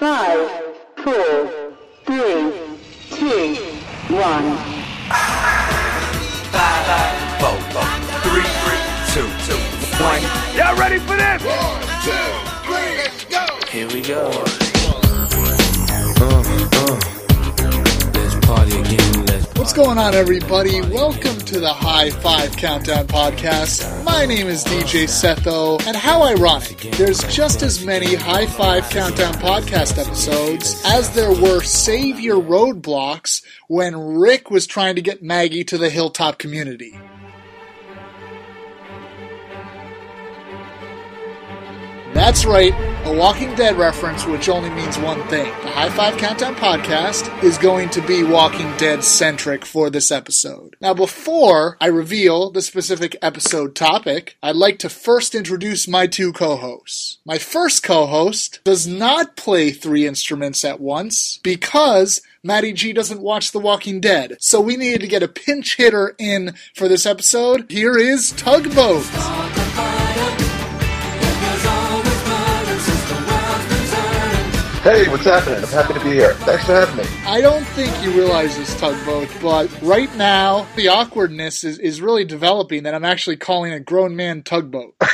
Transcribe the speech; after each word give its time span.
Five, 0.00 0.48
four, 0.96 1.74
three, 2.06 2.48
two, 3.10 3.54
one. 4.16 4.56
Five, 6.48 7.38
four, 7.38 7.58
four, 7.68 7.84
three, 8.22 8.48
three, 8.64 8.80
two, 9.12 9.28
two, 9.44 9.60
one. 10.02 10.22
Y'all 10.56 10.74
ready 10.78 10.98
for 11.00 11.16
this? 11.18 11.44
One, 11.44 11.82
two, 12.02 12.30
three, 12.64 12.90
let's 12.96 13.24
go. 13.26 13.44
Here 13.68 13.88
we 13.88 14.00
go. 14.00 14.30
Uh, 16.18 16.42
uh. 16.72 16.98
Let's 18.14 18.34
party 18.46 18.80
again. 18.80 19.09
What's 19.60 19.74
going 19.74 19.98
on, 19.98 20.14
everybody? 20.14 20.80
Welcome 20.80 21.36
to 21.40 21.60
the 21.60 21.70
High 21.70 22.08
Five 22.08 22.56
Countdown 22.56 23.06
Podcast. 23.06 24.04
My 24.04 24.24
name 24.24 24.46
is 24.46 24.64
DJ 24.64 25.04
Setho, 25.04 25.78
and 25.86 25.94
how 25.94 26.22
ironic, 26.22 26.78
there's 26.96 27.22
just 27.24 27.60
as 27.60 27.84
many 27.84 28.14
High 28.14 28.46
Five 28.46 28.88
Countdown 28.88 29.34
Podcast 29.34 29.98
episodes 29.98 30.82
as 30.86 31.10
there 31.10 31.30
were 31.30 31.60
Savior 31.60 32.36
Roadblocks 32.36 33.44
when 33.68 33.94
Rick 33.94 34.50
was 34.50 34.66
trying 34.66 34.94
to 34.94 35.02
get 35.02 35.22
Maggie 35.22 35.64
to 35.64 35.76
the 35.76 35.90
Hilltop 35.90 36.38
community. 36.38 36.98
That's 42.14 42.46
right, 42.46 42.72
a 43.04 43.16
Walking 43.16 43.54
Dead 43.54 43.76
reference, 43.76 44.26
which 44.26 44.48
only 44.48 44.70
means 44.70 44.98
one 44.98 45.22
thing. 45.28 45.46
The 45.62 45.70
High 45.70 45.88
Five 45.90 46.18
Countdown 46.18 46.54
podcast 46.54 47.42
is 47.42 47.56
going 47.56 47.88
to 47.90 48.02
be 48.02 48.22
Walking 48.22 48.70
Dead 48.76 49.02
centric 49.02 49.64
for 49.64 49.88
this 49.88 50.10
episode. 50.10 50.76
Now, 50.80 50.92
before 50.92 51.78
I 51.80 51.86
reveal 51.86 52.50
the 52.50 52.60
specific 52.60 53.16
episode 53.22 53.74
topic, 53.74 54.36
I'd 54.42 54.56
like 54.56 54.78
to 54.80 54.90
first 54.90 55.34
introduce 55.34 55.88
my 55.88 56.06
two 56.06 56.32
co 56.32 56.56
hosts. 56.56 57.18
My 57.24 57.38
first 57.38 57.82
co 57.82 58.06
host 58.06 58.60
does 58.64 58.86
not 58.86 59.34
play 59.36 59.70
three 59.70 60.06
instruments 60.06 60.64
at 60.64 60.80
once 60.80 61.38
because 61.42 62.20
Matty 62.42 62.72
G 62.72 62.92
doesn't 62.92 63.22
watch 63.22 63.52
The 63.52 63.58
Walking 63.60 64.00
Dead. 64.00 64.36
So 64.40 64.60
we 64.60 64.76
needed 64.76 65.00
to 65.00 65.08
get 65.08 65.22
a 65.22 65.28
pinch 65.28 65.76
hitter 65.76 66.14
in 66.18 66.54
for 66.74 66.86
this 66.86 67.06
episode. 67.06 67.70
Here 67.70 67.96
is 67.96 68.32
Tugboat. 68.32 69.06
Hey, 74.82 75.06
what's 75.10 75.24
happening? 75.24 75.62
I'm 75.62 75.68
happy 75.68 75.92
to 75.92 76.00
be 76.00 76.12
here. 76.12 76.32
Thanks 76.32 76.64
for 76.64 76.72
having 76.72 76.96
me. 76.96 77.04
I 77.26 77.42
don't 77.42 77.66
think 77.68 77.92
you 78.02 78.12
realize 78.12 78.56
this, 78.56 78.74
Tugboat, 78.80 79.28
but 79.42 79.70
right 79.82 80.14
now 80.16 80.66
the 80.74 80.88
awkwardness 80.88 81.64
is, 81.64 81.78
is 81.78 82.00
really 82.00 82.24
developing 82.24 82.84
that 82.84 82.94
I'm 82.94 83.04
actually 83.04 83.36
calling 83.36 83.74
a 83.74 83.80
grown 83.80 84.16
man 84.16 84.42
Tugboat. 84.42 84.94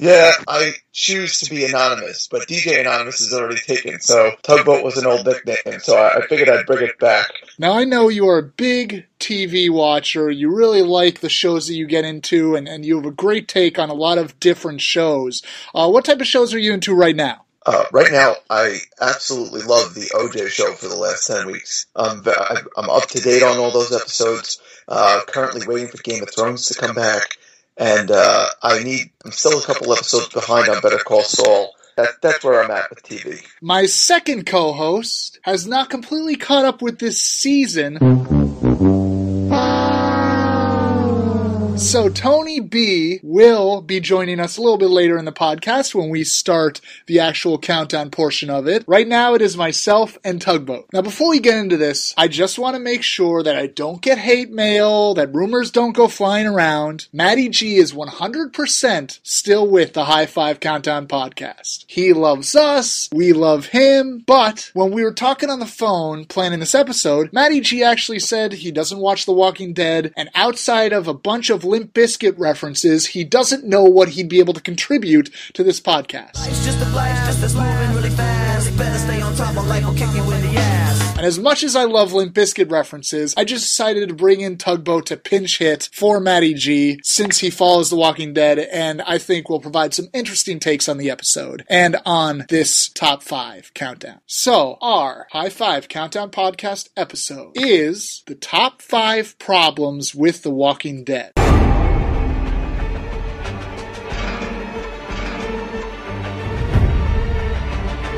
Yeah, 0.00 0.32
I 0.48 0.72
choose 0.94 1.40
to 1.40 1.50
be 1.50 1.66
anonymous, 1.66 2.26
but 2.26 2.48
DJ 2.48 2.80
Anonymous 2.80 3.20
is 3.20 3.34
already 3.34 3.60
taken, 3.60 4.00
so 4.00 4.32
Tugboat 4.42 4.82
was 4.82 4.96
an 4.96 5.04
old 5.04 5.26
nickname, 5.26 5.78
so 5.78 5.94
I, 5.94 6.16
I 6.16 6.26
figured 6.26 6.48
I'd 6.48 6.64
bring 6.64 6.88
it 6.88 6.98
back. 6.98 7.26
Now 7.58 7.72
I 7.72 7.84
know 7.84 8.08
you 8.08 8.26
are 8.26 8.38
a 8.38 8.42
big 8.42 9.04
TV 9.18 9.68
watcher. 9.68 10.30
You 10.30 10.56
really 10.56 10.80
like 10.80 11.20
the 11.20 11.28
shows 11.28 11.66
that 11.66 11.74
you 11.74 11.86
get 11.86 12.06
into, 12.06 12.56
and, 12.56 12.66
and 12.66 12.86
you 12.86 12.96
have 12.96 13.04
a 13.04 13.10
great 13.10 13.46
take 13.46 13.78
on 13.78 13.90
a 13.90 13.94
lot 13.94 14.16
of 14.16 14.40
different 14.40 14.80
shows. 14.80 15.42
Uh, 15.74 15.90
what 15.90 16.06
type 16.06 16.22
of 16.22 16.26
shows 16.26 16.54
are 16.54 16.58
you 16.58 16.72
into 16.72 16.94
right 16.94 17.14
now? 17.14 17.44
Uh, 17.66 17.84
right 17.92 18.10
now, 18.10 18.34
I 18.48 18.78
absolutely 19.00 19.62
love 19.62 19.94
the 19.94 20.10
OJ 20.14 20.48
show 20.48 20.72
for 20.72 20.88
the 20.88 20.96
last 20.96 21.26
10 21.26 21.46
weeks. 21.46 21.86
Um, 21.94 22.24
I'm 22.76 22.88
up 22.88 23.06
to 23.08 23.20
date 23.20 23.42
on 23.42 23.58
all 23.58 23.70
those 23.70 23.92
episodes, 23.92 24.60
uh, 24.88 25.20
currently 25.26 25.66
waiting 25.66 25.88
for 25.88 25.98
Game 25.98 26.22
of 26.22 26.34
Thrones 26.34 26.66
to 26.66 26.74
come 26.74 26.94
back, 26.94 27.36
and 27.76 28.10
uh, 28.10 28.46
I 28.62 28.82
need, 28.82 29.10
I'm 29.24 29.32
still 29.32 29.58
a 29.58 29.62
couple 29.62 29.92
episodes 29.92 30.28
behind 30.28 30.68
on 30.68 30.80
Better 30.80 30.98
Call 30.98 31.22
Saul. 31.22 31.74
That, 31.96 32.22
that's 32.22 32.42
where 32.42 32.64
I'm 32.64 32.70
at 32.70 32.88
with 32.88 33.02
TV. 33.02 33.44
My 33.60 33.84
second 33.84 34.46
co 34.46 34.72
host 34.72 35.38
has 35.42 35.66
not 35.66 35.90
completely 35.90 36.36
caught 36.36 36.64
up 36.64 36.80
with 36.80 36.98
this 36.98 37.20
season. 37.20 37.98
So, 41.80 42.10
Tony 42.10 42.60
B 42.60 43.20
will 43.22 43.80
be 43.80 44.00
joining 44.00 44.38
us 44.38 44.58
a 44.58 44.62
little 44.62 44.76
bit 44.76 44.90
later 44.90 45.16
in 45.16 45.24
the 45.24 45.32
podcast 45.32 45.94
when 45.94 46.10
we 46.10 46.24
start 46.24 46.80
the 47.06 47.20
actual 47.20 47.58
countdown 47.58 48.10
portion 48.10 48.50
of 48.50 48.68
it. 48.68 48.84
Right 48.86 49.08
now, 49.08 49.34
it 49.34 49.40
is 49.40 49.56
myself 49.56 50.18
and 50.22 50.40
Tugboat. 50.42 50.90
Now, 50.92 51.00
before 51.00 51.30
we 51.30 51.40
get 51.40 51.56
into 51.56 51.78
this, 51.78 52.14
I 52.18 52.28
just 52.28 52.58
want 52.58 52.76
to 52.76 52.80
make 52.80 53.02
sure 53.02 53.42
that 53.42 53.56
I 53.56 53.66
don't 53.66 54.02
get 54.02 54.18
hate 54.18 54.52
mail, 54.52 55.14
that 55.14 55.34
rumors 55.34 55.70
don't 55.70 55.96
go 55.96 56.06
flying 56.06 56.46
around. 56.46 57.08
Matty 57.14 57.48
G 57.48 57.76
is 57.76 57.94
100% 57.94 59.18
still 59.22 59.66
with 59.66 59.94
the 59.94 60.04
High 60.04 60.26
Five 60.26 60.60
Countdown 60.60 61.08
podcast. 61.08 61.86
He 61.88 62.12
loves 62.12 62.54
us, 62.54 63.08
we 63.10 63.32
love 63.32 63.66
him, 63.66 64.22
but 64.26 64.70
when 64.74 64.92
we 64.92 65.02
were 65.02 65.14
talking 65.14 65.48
on 65.48 65.60
the 65.60 65.66
phone 65.66 66.26
planning 66.26 66.60
this 66.60 66.74
episode, 66.74 67.32
Matty 67.32 67.60
G 67.60 67.82
actually 67.82 68.20
said 68.20 68.52
he 68.52 68.70
doesn't 68.70 69.00
watch 69.00 69.24
The 69.24 69.32
Walking 69.32 69.72
Dead, 69.72 70.12
and 70.14 70.28
outside 70.34 70.92
of 70.92 71.08
a 71.08 71.14
bunch 71.14 71.48
of 71.48 71.69
Limp 71.70 71.94
Bizkit 71.94 72.36
references, 72.36 73.06
he 73.06 73.22
doesn't 73.22 73.64
know 73.64 73.84
what 73.84 74.08
he'd 74.10 74.28
be 74.28 74.40
able 74.40 74.54
to 74.54 74.60
contribute 74.60 75.30
to 75.54 75.62
this 75.62 75.80
podcast. 75.80 76.34
And 81.20 81.26
as 81.26 81.38
much 81.38 81.62
as 81.62 81.76
I 81.76 81.84
love 81.84 82.14
Limp 82.14 82.32
Bizkit 82.34 82.70
references, 82.70 83.34
I 83.36 83.44
just 83.44 83.66
decided 83.66 84.08
to 84.08 84.14
bring 84.14 84.40
in 84.40 84.56
Tugboat 84.56 85.04
to 85.08 85.18
pinch 85.18 85.58
hit 85.58 85.90
for 85.92 86.18
Matty 86.18 86.54
G 86.54 86.98
since 87.02 87.40
he 87.40 87.50
follows 87.50 87.90
The 87.90 87.96
Walking 87.96 88.32
Dead, 88.32 88.58
and 88.58 89.02
I 89.02 89.18
think 89.18 89.50
will 89.50 89.60
provide 89.60 89.92
some 89.92 90.08
interesting 90.14 90.58
takes 90.58 90.88
on 90.88 90.96
the 90.96 91.10
episode 91.10 91.66
and 91.68 91.98
on 92.06 92.46
this 92.48 92.88
top 92.88 93.22
five 93.22 93.70
countdown. 93.74 94.20
So, 94.24 94.78
our 94.80 95.26
High 95.32 95.50
Five 95.50 95.88
Countdown 95.88 96.30
Podcast 96.30 96.88
episode 96.96 97.52
is 97.54 98.22
the 98.26 98.34
top 98.34 98.80
five 98.80 99.38
problems 99.38 100.14
with 100.14 100.42
The 100.42 100.48
Walking 100.50 101.04
Dead. 101.04 101.32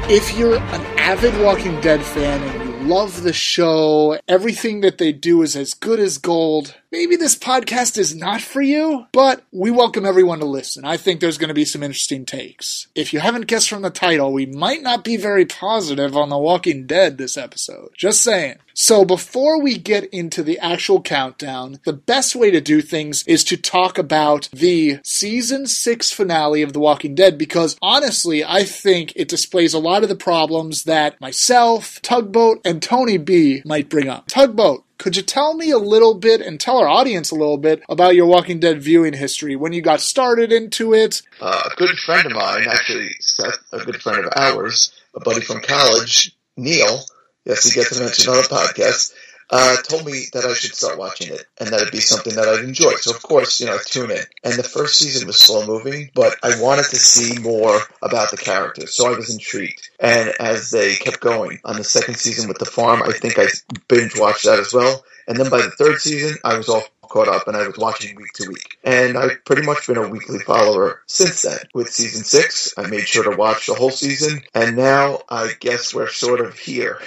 if 0.09 0.37
you're 0.37 0.57
an 0.57 0.99
avid 0.99 1.33
Walking 1.41 1.81
Dead 1.81 2.03
fan 2.03 2.43
and 2.43 2.62
love 2.83 3.23
the 3.23 3.33
show, 3.33 4.19
everything 4.27 4.81
that 4.81 4.99
they 4.99 5.13
do 5.13 5.43
is 5.43 5.55
as 5.55 5.73
good 5.73 6.01
as 6.01 6.19
gold, 6.19 6.75
maybe 6.93 7.17
this 7.17 7.35
podcast 7.35 7.97
is 7.97 8.15
not 8.15 8.43
for 8.43 8.61
you, 8.61 9.07
but 9.13 9.43
we 9.51 9.71
welcome 9.71 10.05
everyone 10.05 10.39
to 10.41 10.45
listen. 10.45 10.85
I 10.85 10.99
think 10.99 11.21
there's 11.21 11.39
going 11.39 11.49
to 11.49 11.55
be 11.55 11.65
some 11.65 11.83
interesting 11.83 12.27
takes. 12.27 12.87
If 12.95 13.15
you 13.15 13.21
haven't 13.21 13.47
guessed 13.47 13.71
from 13.71 13.81
the 13.81 13.91
title, 13.91 14.31
we 14.33 14.45
might 14.45 14.83
not 14.83 15.03
be 15.03 15.17
very 15.17 15.47
positive 15.47 16.15
on 16.17 16.29
The 16.29 16.39
Walking 16.39 16.87
Dead 16.87 17.17
this 17.17 17.39
episode. 17.39 17.93
Just 17.97 18.21
saying. 18.21 18.59
So 18.75 19.05
before 19.05 19.61
we 19.61 19.77
get 19.77 20.05
into 20.05 20.43
the 20.43 20.59
actual 20.59 21.01
countdown, 21.01 21.81
the 21.85 21.93
best 21.93 22.37
way 22.37 22.51
to 22.51 22.61
do 22.61 22.81
things 22.81 23.23
is 23.27 23.45
to 23.45 23.57
talk 23.57 23.99
about 23.99 24.49
the 24.53 25.01
season 25.03 25.67
6 25.67 26.13
finale 26.13 26.63
of 26.63 26.73
The 26.73 26.81
Walking 26.81 27.15
Dead 27.15 27.39
because 27.39 27.77
honestly, 27.83 28.45
I 28.45 28.65
think 28.65 29.13
it 29.17 29.29
displays 29.29 29.75
a 29.75 29.79
lot 29.79 30.03
of 30.03 30.09
the 30.09 30.15
problems 30.15 30.85
that 30.85 31.21
myself, 31.21 32.01
Tugboat, 32.03 32.61
and 32.65 32.83
Tony 32.83 33.17
B 33.17 33.63
might 33.65 33.89
bring 33.89 34.09
up. 34.09 34.27
Tugboat, 34.29 34.85
could 35.03 35.17
you 35.17 35.23
tell 35.23 35.55
me 35.55 35.73
a 35.73 35.79
little 35.79 36.15
bit 36.15 36.41
and 36.41 36.61
tell 36.61 36.79
our 36.79 36.87
audience 36.87 37.33
a 37.33 37.35
little 37.35 37.59
bit 37.59 37.83
about 37.89 38.15
your 38.15 38.27
Walking 38.27 38.61
Dead 38.61 38.81
viewing 38.81 39.15
history, 39.15 39.57
when 39.57 39.73
you 39.73 39.83
got 39.83 40.01
started 40.01 40.53
into 40.53 40.95
it? 40.95 41.23
Uh, 41.41 41.61
a 41.73 41.75
good 41.75 41.99
friend 41.99 42.25
of 42.25 42.33
mine, 42.33 42.69
actually, 42.71 43.11
Seth, 43.19 43.59
a 43.73 43.79
good 43.85 44.01
friend 44.01 44.25
of 44.25 44.33
ours, 44.37 44.93
a 45.17 45.21
buddy 45.21 45.41
from 45.41 45.61
college, 45.61 46.37
Neil, 46.57 47.01
yes, 47.45 47.65
he 47.65 47.81
gets 47.81 47.99
mentioned 47.99 48.29
on 48.29 48.37
the 48.37 48.43
podcast, 48.43 49.13
uh, 49.51 49.77
told 49.83 50.07
me 50.07 50.27
that 50.33 50.45
I 50.45 50.55
should 50.55 50.75
start 50.75 50.99
watching 50.99 51.33
it 51.33 51.45
and 51.59 51.69
that 51.69 51.81
it'd 51.81 51.93
be 51.93 52.01
something 52.01 52.35
that 52.35 52.49
I'd 52.49 52.65
enjoy. 52.65 52.93
So, 52.97 53.15
of 53.15 53.23
course, 53.23 53.61
you 53.61 53.67
know, 53.67 53.75
I 53.75 53.79
tune 53.85 54.11
in. 54.11 54.25
And 54.45 54.55
the 54.55 54.63
first 54.63 54.99
season 54.99 55.27
was 55.27 55.39
slow 55.39 55.67
moving, 55.67 56.11
but 56.15 56.37
I 56.43 56.61
wanted 56.61 56.87
to 56.87 56.97
see 56.97 57.39
more 57.41 57.81
about 58.03 58.31
the 58.31 58.37
characters, 58.37 58.95
so 58.95 59.13
I 59.13 59.17
was 59.17 59.33
intrigued. 59.33 59.89
And 60.01 60.33
as 60.41 60.71
they 60.71 60.95
kept 60.95 61.21
going 61.21 61.61
on 61.65 61.77
the 61.77 61.85
second 61.85 62.17
season 62.17 62.49
with 62.49 62.59
the 62.59 62.67
farm, 62.67 63.03
I 63.03 63.13
think 63.13 63.39
I 63.39 63.47
binge 63.89 64.19
watched 64.19 64.45
that 64.45 64.59
as 64.59 64.73
well. 64.73 65.05
And 65.29 65.39
then 65.39 65.51
by 65.51 65.63
the 65.63 65.71
third 65.71 65.99
season, 65.99 66.37
I 66.45 66.57
was 66.57 66.69
all 66.69 66.83
caught 67.13 67.29
up 67.29 67.47
and 67.47 67.57
I 67.57 67.67
was 67.67 67.77
watching 67.77 68.17
week 68.17 68.33
to 68.35 68.49
week. 68.49 68.79
And 68.85 69.19
I've 69.19 69.45
pretty 69.45 69.63
much 69.63 69.87
been 69.87 69.99
a 69.99 70.09
weekly 70.09 70.39
follower 70.41 71.03
since 71.07 71.43
then. 71.43 71.59
With 71.75 71.91
season 71.91 72.25
six, 72.25 72.73
I 72.79 72.87
made 72.87 73.07
sure 73.07 73.31
to 73.31 73.37
watch 73.37 73.67
the 73.67 73.75
whole 73.75 73.91
season, 73.91 74.43
and 74.55 74.77
now 74.77 75.21
I 75.29 75.53
guess 75.61 75.95
we're 75.95 76.09
sort 76.09 76.41
of 76.41 76.59
here. 76.59 77.01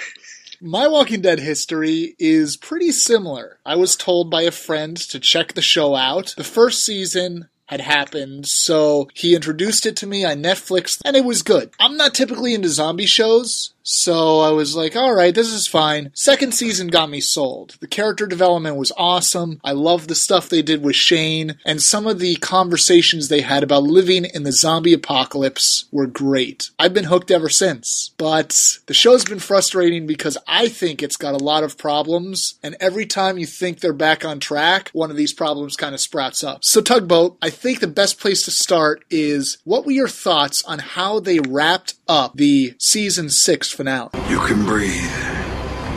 My 0.60 0.88
Walking 0.88 1.20
Dead 1.20 1.38
history 1.38 2.16
is 2.18 2.56
pretty 2.56 2.90
similar. 2.90 3.58
I 3.66 3.76
was 3.76 3.94
told 3.94 4.30
by 4.30 4.42
a 4.42 4.50
friend 4.50 4.96
to 4.96 5.20
check 5.20 5.52
the 5.52 5.60
show 5.60 5.94
out. 5.94 6.34
The 6.36 6.44
first 6.44 6.82
season 6.82 7.48
had 7.66 7.82
happened, 7.82 8.46
so 8.46 9.08
he 9.12 9.34
introduced 9.34 9.84
it 9.84 9.96
to 9.96 10.06
me 10.06 10.24
on 10.24 10.42
Netflix, 10.42 10.98
and 11.04 11.14
it 11.14 11.24
was 11.24 11.42
good. 11.42 11.72
I'm 11.78 11.96
not 11.96 12.14
typically 12.14 12.54
into 12.54 12.68
zombie 12.68 13.06
shows, 13.06 13.74
So 13.88 14.40
I 14.40 14.50
was 14.50 14.74
like, 14.74 14.96
all 14.96 15.14
right, 15.14 15.32
this 15.32 15.52
is 15.52 15.68
fine. 15.68 16.10
Second 16.12 16.52
season 16.52 16.88
got 16.88 17.08
me 17.08 17.20
sold. 17.20 17.76
The 17.78 17.86
character 17.86 18.26
development 18.26 18.74
was 18.74 18.90
awesome. 18.96 19.60
I 19.62 19.72
loved 19.72 20.08
the 20.08 20.16
stuff 20.16 20.48
they 20.48 20.60
did 20.60 20.82
with 20.82 20.96
Shane, 20.96 21.56
and 21.64 21.80
some 21.80 22.04
of 22.08 22.18
the 22.18 22.34
conversations 22.36 23.28
they 23.28 23.42
had 23.42 23.62
about 23.62 23.84
living 23.84 24.24
in 24.24 24.42
the 24.42 24.50
zombie 24.50 24.92
apocalypse 24.92 25.84
were 25.92 26.08
great. 26.08 26.70
I've 26.80 26.94
been 26.94 27.04
hooked 27.04 27.30
ever 27.30 27.48
since. 27.48 28.10
But 28.18 28.78
the 28.86 28.94
show's 28.94 29.24
been 29.24 29.38
frustrating 29.38 30.04
because 30.04 30.36
I 30.48 30.66
think 30.66 31.00
it's 31.00 31.16
got 31.16 31.40
a 31.40 31.44
lot 31.44 31.62
of 31.62 31.78
problems, 31.78 32.58
and 32.64 32.76
every 32.80 33.06
time 33.06 33.38
you 33.38 33.46
think 33.46 33.78
they're 33.78 33.92
back 33.92 34.24
on 34.24 34.40
track, 34.40 34.90
one 34.94 35.12
of 35.12 35.16
these 35.16 35.32
problems 35.32 35.76
kind 35.76 35.94
of 35.94 36.00
sprouts 36.00 36.42
up. 36.42 36.64
So, 36.64 36.80
Tugboat, 36.80 37.38
I 37.40 37.50
think 37.50 37.78
the 37.78 37.86
best 37.86 38.18
place 38.18 38.42
to 38.46 38.50
start 38.50 39.04
is 39.10 39.58
what 39.62 39.86
were 39.86 39.92
your 39.92 40.08
thoughts 40.08 40.64
on 40.64 40.80
how 40.80 41.20
they 41.20 41.38
wrapped 41.38 41.94
up 42.08 42.34
the 42.34 42.74
season 42.78 43.30
six 43.30 43.75
finale? 43.76 44.08
You 44.30 44.38
can 44.40 44.64
breathe. 44.64 45.12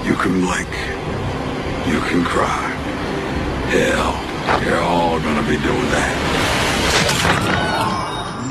You 0.03 0.13
can 0.15 0.41
blink. 0.41 0.69
You 1.87 1.99
can 2.01 2.25
cry. 2.25 2.67
Hell, 3.71 4.19
you're 4.65 4.81
all 4.81 5.19
gonna 5.19 5.43
be 5.43 5.57
doing 5.57 5.89
that. 5.95 6.15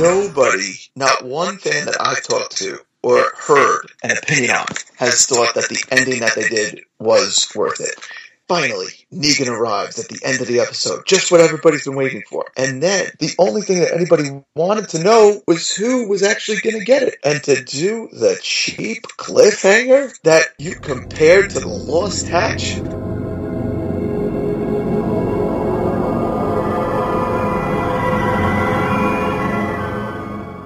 Nobody, 0.01 0.75
not 0.97 1.25
one 1.25 1.59
fan 1.59 1.85
that 1.87 2.01
I've 2.01 2.23
talked 2.23 2.57
to 2.59 2.79
or 3.03 3.33
heard 3.37 3.91
an 4.03 4.13
opinion 4.17 4.53
on, 4.53 4.67
has 4.97 5.27
thought 5.27 5.55
that 5.55 5.69
the 5.69 5.85
ending 5.91 6.21
that 6.21 6.35
they 6.35 6.49
did 6.49 6.81
was 6.99 7.51
worth 7.55 7.81
it. 7.81 7.95
Finally, 8.49 8.87
Negan 9.13 9.49
arrives 9.49 9.99
at 9.99 10.09
the 10.09 10.19
end 10.25 10.41
of 10.41 10.47
the 10.47 10.61
episode, 10.61 11.05
just 11.07 11.31
what 11.31 11.43
everybody's 11.43 11.85
been 11.85 11.97
waiting 11.97 12.23
for. 12.31 12.47
And 12.57 12.83
then 12.83 13.11
the 13.19 13.35
only 13.39 13.61
thing 13.61 13.81
that 13.81 13.95
anybody 13.95 14.31
wanted 14.57 14.89
to 14.91 15.03
know 15.03 15.43
was 15.47 15.71
who 15.75 16.09
was 16.09 16.23
actually 16.23 16.61
going 16.63 16.79
to 16.79 16.85
get 16.85 17.03
it. 17.03 17.19
And 17.23 17.43
to 17.45 17.63
do 17.63 18.09
the 18.11 18.39
cheap 18.41 19.03
cliffhanger 19.19 20.19
that 20.23 20.47
you 20.59 20.77
compared 20.77 21.51
to 21.51 21.61
the 21.61 21.69
Lost 21.69 22.27
Hatch, 22.27 22.81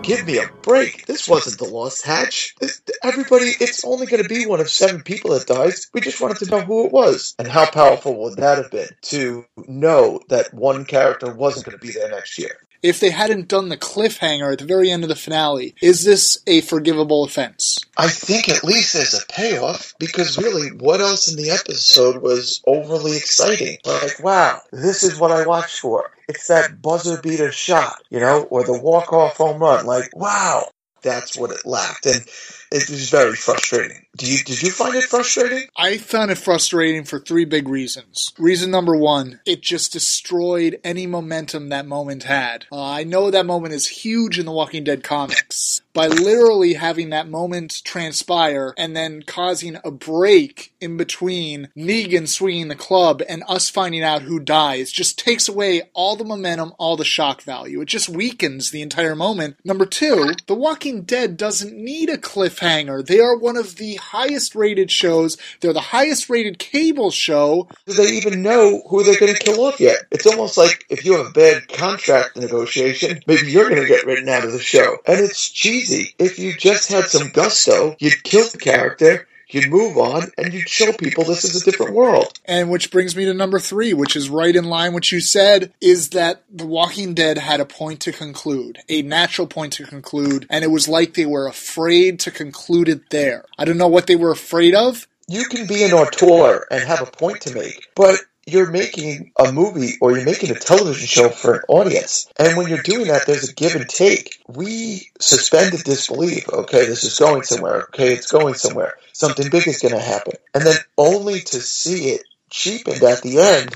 Give 0.02 0.26
me 0.26 0.38
a 0.38 0.50
break. 0.62 1.06
This 1.06 1.28
wasn't 1.28 1.58
the 1.58 1.64
Lost 1.72 2.04
Hatch. 2.04 2.54
This, 2.60 2.82
everybody, 3.04 3.52
it's 3.60 3.84
only 3.84 4.06
going 4.06 4.22
to 4.22 4.28
be 4.28 4.46
one 4.46 4.60
of 4.60 4.68
seven 4.70 5.02
people 5.02 5.30
that 5.32 5.46
dies. 5.46 5.88
We 5.94 6.00
just 6.00 6.20
wanted 6.20 6.38
to 6.38 6.50
know 6.50 6.60
who 6.62 6.86
it 6.86 6.92
was. 6.92 7.34
And 7.38 7.48
how 7.48 7.70
powerful 7.70 8.20
would 8.22 8.36
that 8.38 8.58
have 8.58 8.70
been 8.70 8.88
to 9.02 9.44
know 9.68 10.20
that 10.28 10.52
one 10.54 10.84
character 10.86 11.32
wasn't 11.32 11.66
going 11.66 11.78
to 11.78 11.86
be 11.86 11.92
there 11.92 12.10
next 12.10 12.38
year? 12.38 12.56
If 12.82 12.98
they 12.98 13.10
hadn't 13.10 13.48
done 13.48 13.68
the 13.68 13.76
cliffhanger 13.76 14.52
at 14.52 14.58
the 14.58 14.64
very 14.64 14.90
end 14.90 15.04
of 15.04 15.08
the 15.08 15.14
finale, 15.14 15.74
is 15.80 16.04
this 16.04 16.38
a 16.46 16.62
forgivable 16.62 17.24
offense? 17.24 17.78
I 17.96 18.08
think 18.08 18.48
at 18.48 18.64
least 18.64 18.94
there's 18.94 19.14
a 19.14 19.26
payoff 19.26 19.94
because 19.98 20.36
really, 20.36 20.68
what 20.70 21.00
else 21.00 21.30
in 21.30 21.36
the 21.36 21.50
episode 21.50 22.20
was 22.20 22.60
overly 22.66 23.16
exciting? 23.16 23.78
Like, 23.84 24.18
wow, 24.22 24.60
this 24.72 25.04
is 25.04 25.20
what 25.20 25.30
I 25.30 25.46
watched 25.46 25.78
for. 25.78 26.10
It's 26.28 26.48
that 26.48 26.82
buzzer 26.82 27.20
beater 27.20 27.52
shot, 27.52 28.02
you 28.10 28.18
know, 28.18 28.42
or 28.50 28.64
the 28.64 28.80
walk 28.80 29.12
off 29.12 29.36
home 29.36 29.60
run. 29.60 29.86
Like, 29.86 30.16
wow, 30.16 30.68
that's 31.02 31.36
what 31.36 31.50
it 31.50 31.66
lacked, 31.66 32.06
and 32.06 32.24
it 32.72 32.88
was 32.88 33.10
very 33.10 33.34
frustrating. 33.34 34.06
Do 34.18 34.30
you 34.30 34.44
did 34.44 34.62
you 34.62 34.70
find 34.70 34.94
it 34.94 35.04
frustrating? 35.04 35.68
I 35.74 35.96
found 35.96 36.30
it 36.30 36.36
frustrating 36.36 37.04
for 37.04 37.18
three 37.18 37.46
big 37.46 37.66
reasons. 37.66 38.34
Reason 38.38 38.70
number 38.70 38.94
one, 38.94 39.40
it 39.46 39.62
just 39.62 39.92
destroyed 39.92 40.78
any 40.84 41.06
momentum 41.06 41.70
that 41.70 41.86
moment 41.86 42.24
had. 42.24 42.66
Uh, 42.70 42.84
I 42.84 43.04
know 43.04 43.30
that 43.30 43.46
moment 43.46 43.72
is 43.72 43.86
huge 43.88 44.38
in 44.38 44.44
the 44.44 44.52
Walking 44.52 44.84
Dead 44.84 45.02
comics. 45.02 45.80
By 45.94 46.08
literally 46.08 46.74
having 46.74 47.10
that 47.10 47.28
moment 47.28 47.82
transpire 47.84 48.74
and 48.76 48.94
then 48.94 49.22
causing 49.22 49.78
a 49.82 49.90
break 49.90 50.72
in 50.80 50.96
between 50.96 51.68
Negan 51.76 52.28
swinging 52.28 52.68
the 52.68 52.74
club 52.74 53.22
and 53.28 53.42
us 53.48 53.70
finding 53.70 54.02
out 54.02 54.22
who 54.22 54.40
dies 54.40 54.90
just 54.90 55.18
takes 55.18 55.48
away 55.48 55.82
all 55.94 56.16
the 56.16 56.24
momentum, 56.24 56.72
all 56.78 56.96
the 56.96 57.04
shock 57.04 57.42
value. 57.42 57.80
It 57.80 57.88
just 57.88 58.08
weakens 58.08 58.70
the 58.70 58.82
entire 58.82 59.14
moment. 59.14 59.56
Number 59.64 59.86
two, 59.86 60.32
The 60.46 60.54
Walking 60.54 61.02
Dead 61.02 61.36
doesn't 61.36 61.76
need 61.76 62.08
a 62.08 62.18
cliffhanger. 62.18 63.04
They 63.04 63.20
are 63.20 63.36
one 63.36 63.56
of 63.56 63.76
the 63.76 63.98
highest 64.02 64.54
rated 64.54 64.90
shows. 64.90 65.36
They're 65.60 65.72
the 65.72 65.80
highest 65.80 66.28
rated 66.28 66.58
cable 66.58 67.10
show. 67.10 67.68
Do 67.86 67.94
they 67.94 68.12
even 68.12 68.42
know 68.42 68.82
who 68.88 69.02
they're 69.02 69.18
going 69.18 69.34
to 69.34 69.38
kill 69.38 69.64
off 69.64 69.80
yet? 69.80 69.98
It's 70.10 70.26
almost 70.26 70.58
like 70.58 70.84
if 70.90 71.04
you 71.04 71.16
have 71.16 71.26
a 71.26 71.30
bad 71.30 71.68
contract 71.68 72.36
negotiation, 72.36 73.20
maybe 73.26 73.50
you're 73.50 73.68
going 73.68 73.80
to 73.80 73.88
get 73.88 74.06
written 74.06 74.28
out 74.28 74.44
of 74.44 74.52
the 74.52 74.60
show. 74.60 74.98
And 75.06 75.20
it's 75.20 75.48
cheesy. 75.50 76.14
If 76.18 76.38
you 76.38 76.54
just 76.56 76.90
had 76.90 77.04
some 77.04 77.30
gusto, 77.30 77.96
you'd 77.98 78.22
kill 78.24 78.48
the 78.48 78.58
character, 78.58 79.26
you'd 79.54 79.70
move 79.70 79.96
on, 79.96 80.30
and 80.38 80.52
you'd 80.52 80.68
show 80.68 80.92
people 80.92 81.24
this 81.24 81.44
is 81.44 81.60
a 81.60 81.64
different 81.64 81.94
world. 81.94 82.38
And 82.44 82.70
which 82.70 82.90
brings 82.90 83.16
me 83.16 83.24
to 83.26 83.34
number 83.34 83.58
three, 83.58 83.94
which 83.94 84.16
is 84.16 84.30
right 84.30 84.54
in 84.54 84.64
line 84.64 84.92
what 84.92 85.12
you 85.12 85.20
said, 85.20 85.72
is 85.80 86.10
that 86.10 86.42
The 86.52 86.66
Walking 86.66 87.14
Dead 87.14 87.38
had 87.38 87.60
a 87.60 87.66
point 87.66 88.00
to 88.00 88.12
conclude, 88.12 88.78
a 88.88 89.02
natural 89.02 89.46
point 89.46 89.74
to 89.74 89.84
conclude, 89.84 90.46
and 90.50 90.64
it 90.64 90.70
was 90.70 90.88
like 90.88 91.14
they 91.14 91.26
were 91.26 91.46
afraid 91.46 92.20
to 92.20 92.30
conclude 92.30 92.88
it 92.88 93.10
there. 93.10 93.44
I 93.58 93.64
don't 93.64 93.78
know 93.78 93.88
what 93.88 94.06
they 94.06 94.16
were 94.16 94.32
afraid 94.32 94.74
of. 94.74 95.06
You 95.28 95.44
can 95.44 95.66
be 95.66 95.84
an 95.84 95.92
auteur 95.92 96.66
and 96.70 96.82
have 96.82 97.00
a 97.00 97.10
point 97.10 97.42
to 97.42 97.54
make, 97.54 97.88
but 97.94 98.16
you're 98.46 98.70
making 98.70 99.32
a 99.38 99.52
movie 99.52 99.94
or 100.00 100.12
you're 100.12 100.24
making 100.24 100.50
a 100.50 100.58
television 100.58 101.06
show 101.06 101.28
for 101.28 101.54
an 101.54 101.62
audience. 101.68 102.28
And 102.36 102.56
when 102.56 102.68
you're 102.68 102.82
doing 102.82 103.08
that, 103.08 103.26
there's 103.26 103.48
a 103.48 103.54
give 103.54 103.76
and 103.76 103.88
take. 103.88 104.42
We 104.48 105.10
suspended 105.20 105.84
disbelief. 105.84 106.48
Okay, 106.48 106.86
this 106.86 107.04
is 107.04 107.18
going 107.18 107.44
somewhere. 107.44 107.82
Okay, 107.84 108.12
it's 108.12 108.30
going 108.30 108.54
somewhere. 108.54 108.94
Something 109.12 109.50
big 109.50 109.68
is 109.68 109.80
going 109.80 109.94
to 109.94 110.00
happen. 110.00 110.34
And 110.54 110.64
then 110.64 110.76
only 110.98 111.40
to 111.40 111.60
see 111.60 112.10
it 112.10 112.22
cheapened 112.50 113.02
at 113.02 113.22
the 113.22 113.38
end 113.38 113.74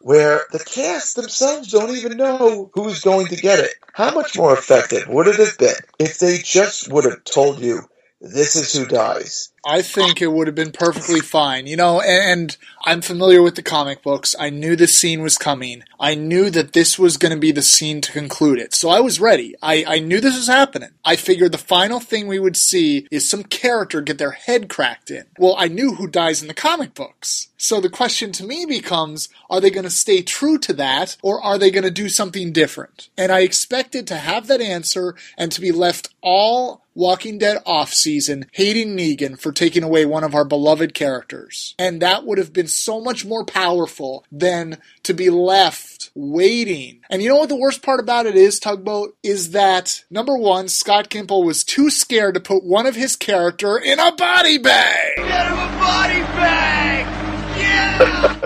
where 0.00 0.42
the 0.52 0.60
cast 0.60 1.16
themselves 1.16 1.72
don't 1.72 1.96
even 1.96 2.16
know 2.16 2.70
who's 2.74 3.00
going 3.02 3.26
to 3.26 3.36
get 3.36 3.58
it. 3.58 3.74
How 3.92 4.14
much 4.14 4.38
more 4.38 4.54
effective 4.54 5.08
would 5.08 5.26
it 5.26 5.36
have 5.36 5.58
been 5.58 5.74
if 5.98 6.18
they 6.18 6.38
just 6.38 6.90
would 6.92 7.04
have 7.04 7.24
told 7.24 7.58
you, 7.58 7.80
this 8.20 8.56
is 8.56 8.72
who 8.72 8.86
dies? 8.86 9.52
I 9.66 9.82
think 9.82 10.22
it 10.22 10.28
would 10.28 10.46
have 10.46 10.54
been 10.54 10.72
perfectly 10.72 11.20
fine. 11.20 11.66
You 11.66 11.76
know, 11.76 12.00
and 12.00 12.56
I'm 12.84 13.02
familiar 13.02 13.42
with 13.42 13.56
the 13.56 13.62
comic 13.62 14.02
books. 14.02 14.36
I 14.38 14.48
knew 14.48 14.76
this 14.76 14.96
scene 14.96 15.22
was 15.22 15.36
coming. 15.36 15.82
I 15.98 16.14
knew 16.14 16.50
that 16.50 16.72
this 16.72 16.98
was 16.98 17.16
going 17.16 17.32
to 17.32 17.38
be 17.38 17.50
the 17.50 17.62
scene 17.62 18.00
to 18.02 18.12
conclude 18.12 18.60
it. 18.60 18.74
So 18.74 18.88
I 18.88 19.00
was 19.00 19.20
ready. 19.20 19.56
I, 19.60 19.84
I 19.86 19.98
knew 19.98 20.20
this 20.20 20.36
was 20.36 20.46
happening. 20.46 20.90
I 21.04 21.16
figured 21.16 21.50
the 21.50 21.58
final 21.58 21.98
thing 21.98 22.28
we 22.28 22.38
would 22.38 22.56
see 22.56 23.08
is 23.10 23.28
some 23.28 23.42
character 23.42 24.00
get 24.00 24.18
their 24.18 24.30
head 24.30 24.68
cracked 24.68 25.10
in. 25.10 25.24
Well, 25.36 25.56
I 25.58 25.66
knew 25.66 25.94
who 25.94 26.06
dies 26.06 26.42
in 26.42 26.48
the 26.48 26.54
comic 26.54 26.94
books. 26.94 27.48
So 27.58 27.80
the 27.80 27.90
question 27.90 28.30
to 28.32 28.44
me 28.44 28.66
becomes 28.66 29.28
are 29.50 29.60
they 29.60 29.70
going 29.70 29.84
to 29.84 29.90
stay 29.90 30.22
true 30.22 30.58
to 30.58 30.72
that 30.74 31.16
or 31.22 31.42
are 31.42 31.58
they 31.58 31.72
going 31.72 31.84
to 31.84 31.90
do 31.90 32.08
something 32.08 32.52
different? 32.52 33.08
And 33.18 33.32
I 33.32 33.40
expected 33.40 34.06
to 34.06 34.16
have 34.16 34.46
that 34.46 34.60
answer 34.60 35.16
and 35.36 35.50
to 35.52 35.60
be 35.60 35.72
left 35.72 36.10
all 36.20 36.82
Walking 36.96 37.36
Dead 37.36 37.62
off 37.66 37.92
season 37.92 38.46
hating 38.52 38.96
Negan 38.96 39.38
for 39.38 39.52
taking 39.56 39.82
away 39.82 40.06
one 40.06 40.22
of 40.22 40.34
our 40.34 40.44
beloved 40.44 40.94
characters. 40.94 41.74
And 41.78 42.00
that 42.02 42.24
would 42.24 42.38
have 42.38 42.52
been 42.52 42.68
so 42.68 43.00
much 43.00 43.24
more 43.24 43.44
powerful 43.44 44.24
than 44.30 44.78
to 45.02 45.14
be 45.14 45.30
left 45.30 46.10
waiting. 46.14 47.00
And 47.10 47.22
you 47.22 47.28
know 47.28 47.36
what 47.36 47.48
the 47.48 47.56
worst 47.56 47.82
part 47.82 47.98
about 47.98 48.26
it 48.26 48.36
is, 48.36 48.60
Tugboat? 48.60 49.16
Is 49.22 49.50
that 49.50 50.04
number 50.10 50.36
one, 50.36 50.68
Scott 50.68 51.08
Gimple 51.10 51.44
was 51.44 51.64
too 51.64 51.90
scared 51.90 52.34
to 52.34 52.40
put 52.40 52.62
one 52.62 52.86
of 52.86 52.94
his 52.94 53.16
character 53.16 53.78
in 53.78 53.98
a 53.98 54.12
body 54.12 54.58
bag. 54.58 55.16
Get 55.16 55.46
him 55.46 55.58
a 55.58 55.78
body 55.78 56.20
bag! 56.20 57.22
Yeah! 57.56 58.40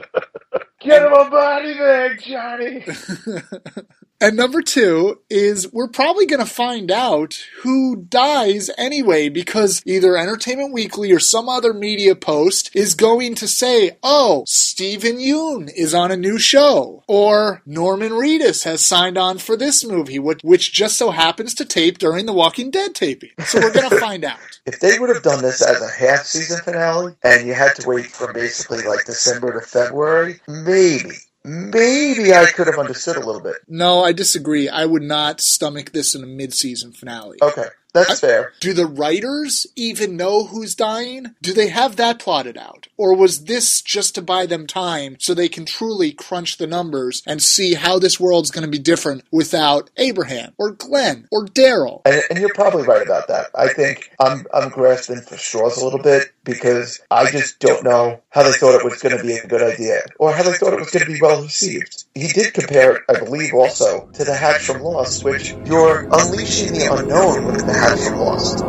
Get 0.79 1.03
him 1.03 1.13
a 1.13 1.29
body 1.29 1.75
bag, 1.75 2.23
Johnny! 2.23 2.85
And 4.23 4.37
number 4.37 4.61
two 4.61 5.21
is 5.31 5.73
we're 5.73 5.89
probably 5.89 6.27
going 6.27 6.45
to 6.45 6.53
find 6.53 6.91
out 6.91 7.43
who 7.63 7.97
dies 7.97 8.69
anyway 8.77 9.31
because 9.31 9.83
either 9.87 10.15
Entertainment 10.15 10.75
Weekly 10.75 11.11
or 11.11 11.19
some 11.19 11.49
other 11.49 11.73
media 11.73 12.15
post 12.15 12.71
is 12.75 12.95
going 12.95 13.35
to 13.37 13.49
say, 13.49 13.97
oh, 14.03 14.45
Steven 14.47 15.17
Yeun 15.17 15.71
is 15.75 15.95
on 15.95 16.11
a 16.11 16.19
new 16.19 16.39
show, 16.39 17.03
or 17.09 17.63
Norman 17.65 18.13
Reedus 18.13 18.65
has 18.65 18.85
signed 18.85 19.17
on 19.17 19.39
for 19.39 19.57
this 19.57 19.87
movie, 19.87 20.19
which, 20.19 20.43
which 20.43 20.71
just 20.71 20.99
so 20.99 21.13
happens 21.13 21.55
to 21.55 21.65
tape 21.65 21.97
during 21.97 22.27
the 22.27 22.35
Walking 22.35 22.71
Dead 22.71 22.95
taping. 22.95 23.31
So 23.47 23.59
we're 23.59 23.73
going 23.73 23.89
to 23.91 24.01
find 24.01 24.23
out. 24.25 24.61
If 24.67 24.81
they 24.81 24.99
would 24.99 25.09
have 25.09 25.23
done 25.23 25.41
this 25.41 25.63
as 25.63 25.81
a 25.81 25.91
half 25.91 26.27
season 26.27 26.61
finale 26.63 27.15
and 27.25 27.47
you 27.47 27.55
had 27.55 27.75
to 27.77 27.89
wait 27.89 28.09
from 28.09 28.35
basically 28.35 28.83
like 28.83 29.07
December 29.07 29.59
to 29.59 29.67
February, 29.67 30.41
maybe. 30.47 31.17
Maybe 31.45 32.35
I 32.35 32.47
could 32.47 32.67
have 32.67 32.79
understood 32.79 33.17
a 33.17 33.25
little 33.25 33.41
bit. 33.41 33.57
No, 33.67 34.05
I 34.05 34.13
disagree. 34.13 34.69
I 34.69 34.85
would 34.85 35.03
not 35.03 35.41
stomach 35.41 35.93
this 35.93 36.15
in 36.15 36.23
a 36.23 36.27
mid-season 36.27 36.93
finale. 36.93 37.39
Okay. 37.41 37.67
That's 37.93 38.21
fair. 38.21 38.53
Do 38.61 38.73
the 38.73 38.87
writers 38.87 39.67
even 39.77 40.17
know 40.17 40.45
who's 40.45 40.75
dying? 40.75 41.35
Do 41.43 41.53
they 41.53 41.69
have 41.69 41.97
that 41.97 42.19
plotted 42.19 42.57
out? 42.57 42.89
Or 42.97 43.15
was 43.15 43.45
this 43.45 43.83
just 43.83 44.15
to 44.15 44.23
buy 44.23 44.47
them 44.47 44.67
time 44.67 45.17
so 45.19 45.35
they 45.35 45.49
can 45.49 45.65
truly 45.65 46.13
crunch 46.13 46.59
the 46.59 46.67
numbers 46.67 47.23
and 47.27 47.43
see 47.43 47.75
how 47.75 47.99
this 47.99 48.21
world's 48.21 48.51
going 48.51 48.65
to 48.65 48.71
be 48.71 48.79
different 48.79 49.25
without 49.31 49.91
Abraham 49.97 50.53
or 50.59 50.73
Glenn 50.73 51.27
or 51.31 51.47
Daryl? 51.47 52.03
And, 52.05 52.23
and 52.31 52.39
you're 52.39 52.55
probably 52.55 52.85
right 52.85 53.03
about 53.03 53.29
that. 53.29 53.47
I 53.55 53.69
think 53.69 54.11
I'm 54.21 54.47
I'm 54.53 54.69
grasping 54.71 55.21
for 55.21 55.37
straws 55.37 55.81
a 55.81 55.85
little 55.85 56.03
bit 56.03 56.33
because 56.45 57.01
I 57.11 57.31
just 57.31 57.59
don't 57.59 57.85
know 57.85 58.21
how 58.31 58.43
they 58.43 58.53
thought 58.53 58.79
it 58.79 58.85
was 58.85 59.01
going 59.01 59.17
to 59.17 59.23
be 59.23 59.35
a 59.35 59.47
good 59.47 59.63
idea 59.63 60.01
or 60.19 60.33
how 60.33 60.43
they 60.43 60.53
thought 60.53 60.73
it 60.73 60.79
was 60.79 60.91
going 60.91 61.07
to 61.07 61.13
be 61.13 61.21
well 61.21 61.43
received. 61.43 62.05
He 62.15 62.29
did 62.29 62.55
compare 62.55 62.97
it, 62.97 63.03
I 63.09 63.19
believe, 63.19 63.55
also 63.55 64.09
to 64.15 64.25
the 64.25 64.35
Hatch 64.35 64.63
from 64.63 64.83
Lost, 64.83 65.25
which 65.25 65.55
you're 65.65 66.09
unleashing 66.13 66.73
the 66.73 66.89
unknown 66.93 67.47
with 67.47 67.67
the 67.67 67.80
Hatch 67.81 68.01
from 68.01 68.19
Lost. 68.19 68.65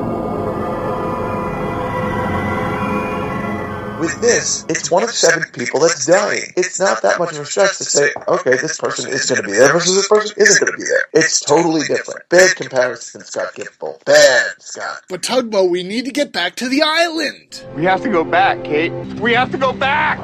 With 4.00 4.22
this, 4.22 4.66
it's 4.70 4.90
one 4.90 5.04
of 5.04 5.12
seven 5.12 5.44
people 5.52 5.82
that's 5.82 6.06
dying. 6.06 6.54
It's 6.56 6.80
not 6.80 7.02
that 7.02 7.20
much 7.20 7.34
of 7.34 7.40
a 7.40 7.46
stretch 7.46 7.78
to 7.80 7.84
say, 7.84 8.10
okay, 8.28 8.52
this 8.52 8.78
person 8.78 9.12
is 9.12 9.30
going 9.30 9.42
to 9.42 9.48
be 9.48 9.54
there 9.54 9.74
versus 9.74 9.96
this 9.96 10.08
person 10.08 10.34
isn't 10.38 10.60
going 10.66 10.72
to 10.72 10.78
be 10.78 10.86
there. 10.86 11.04
It's 11.14 11.42
totally 11.42 11.82
different. 11.82 12.28
Bad 12.30 12.56
comparison, 12.56 13.22
Scott 13.22 13.54
Gimple. 13.54 14.04
Bad, 14.06 14.52
Scott. 14.60 15.04
But 15.10 15.24
Tugboat, 15.24 15.70
we 15.70 15.84
need 15.84 16.06
to 16.06 16.12
get 16.12 16.32
back 16.32 16.56
to 16.56 16.70
the 16.70 16.82
island. 16.82 17.66
We 17.76 17.84
have 17.84 18.02
to 18.04 18.10
go 18.10 18.24
back, 18.24 18.64
Kate. 18.64 18.94
We 19.20 19.34
have 19.34 19.52
to 19.52 19.58
go 19.58 19.74
back. 19.74 20.20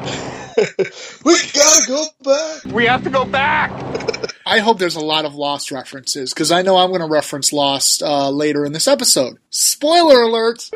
we 1.25 1.35
gotta 1.53 1.87
go 1.87 2.05
back. 2.23 2.63
We 2.73 2.85
have 2.85 3.03
to 3.03 3.09
go 3.09 3.25
back. 3.25 3.69
I 4.47 4.59
hope 4.59 4.79
there's 4.79 4.95
a 4.95 5.01
lot 5.01 5.25
of 5.25 5.35
Lost 5.35 5.71
references 5.71 6.33
because 6.33 6.51
I 6.51 6.61
know 6.61 6.77
I'm 6.77 6.87
going 6.87 7.01
to 7.01 7.07
reference 7.07 7.51
Lost 7.51 8.01
uh, 8.01 8.29
later 8.29 8.63
in 8.63 8.71
this 8.71 8.87
episode. 8.87 9.39
Spoiler 9.49 10.21
alert! 10.21 10.69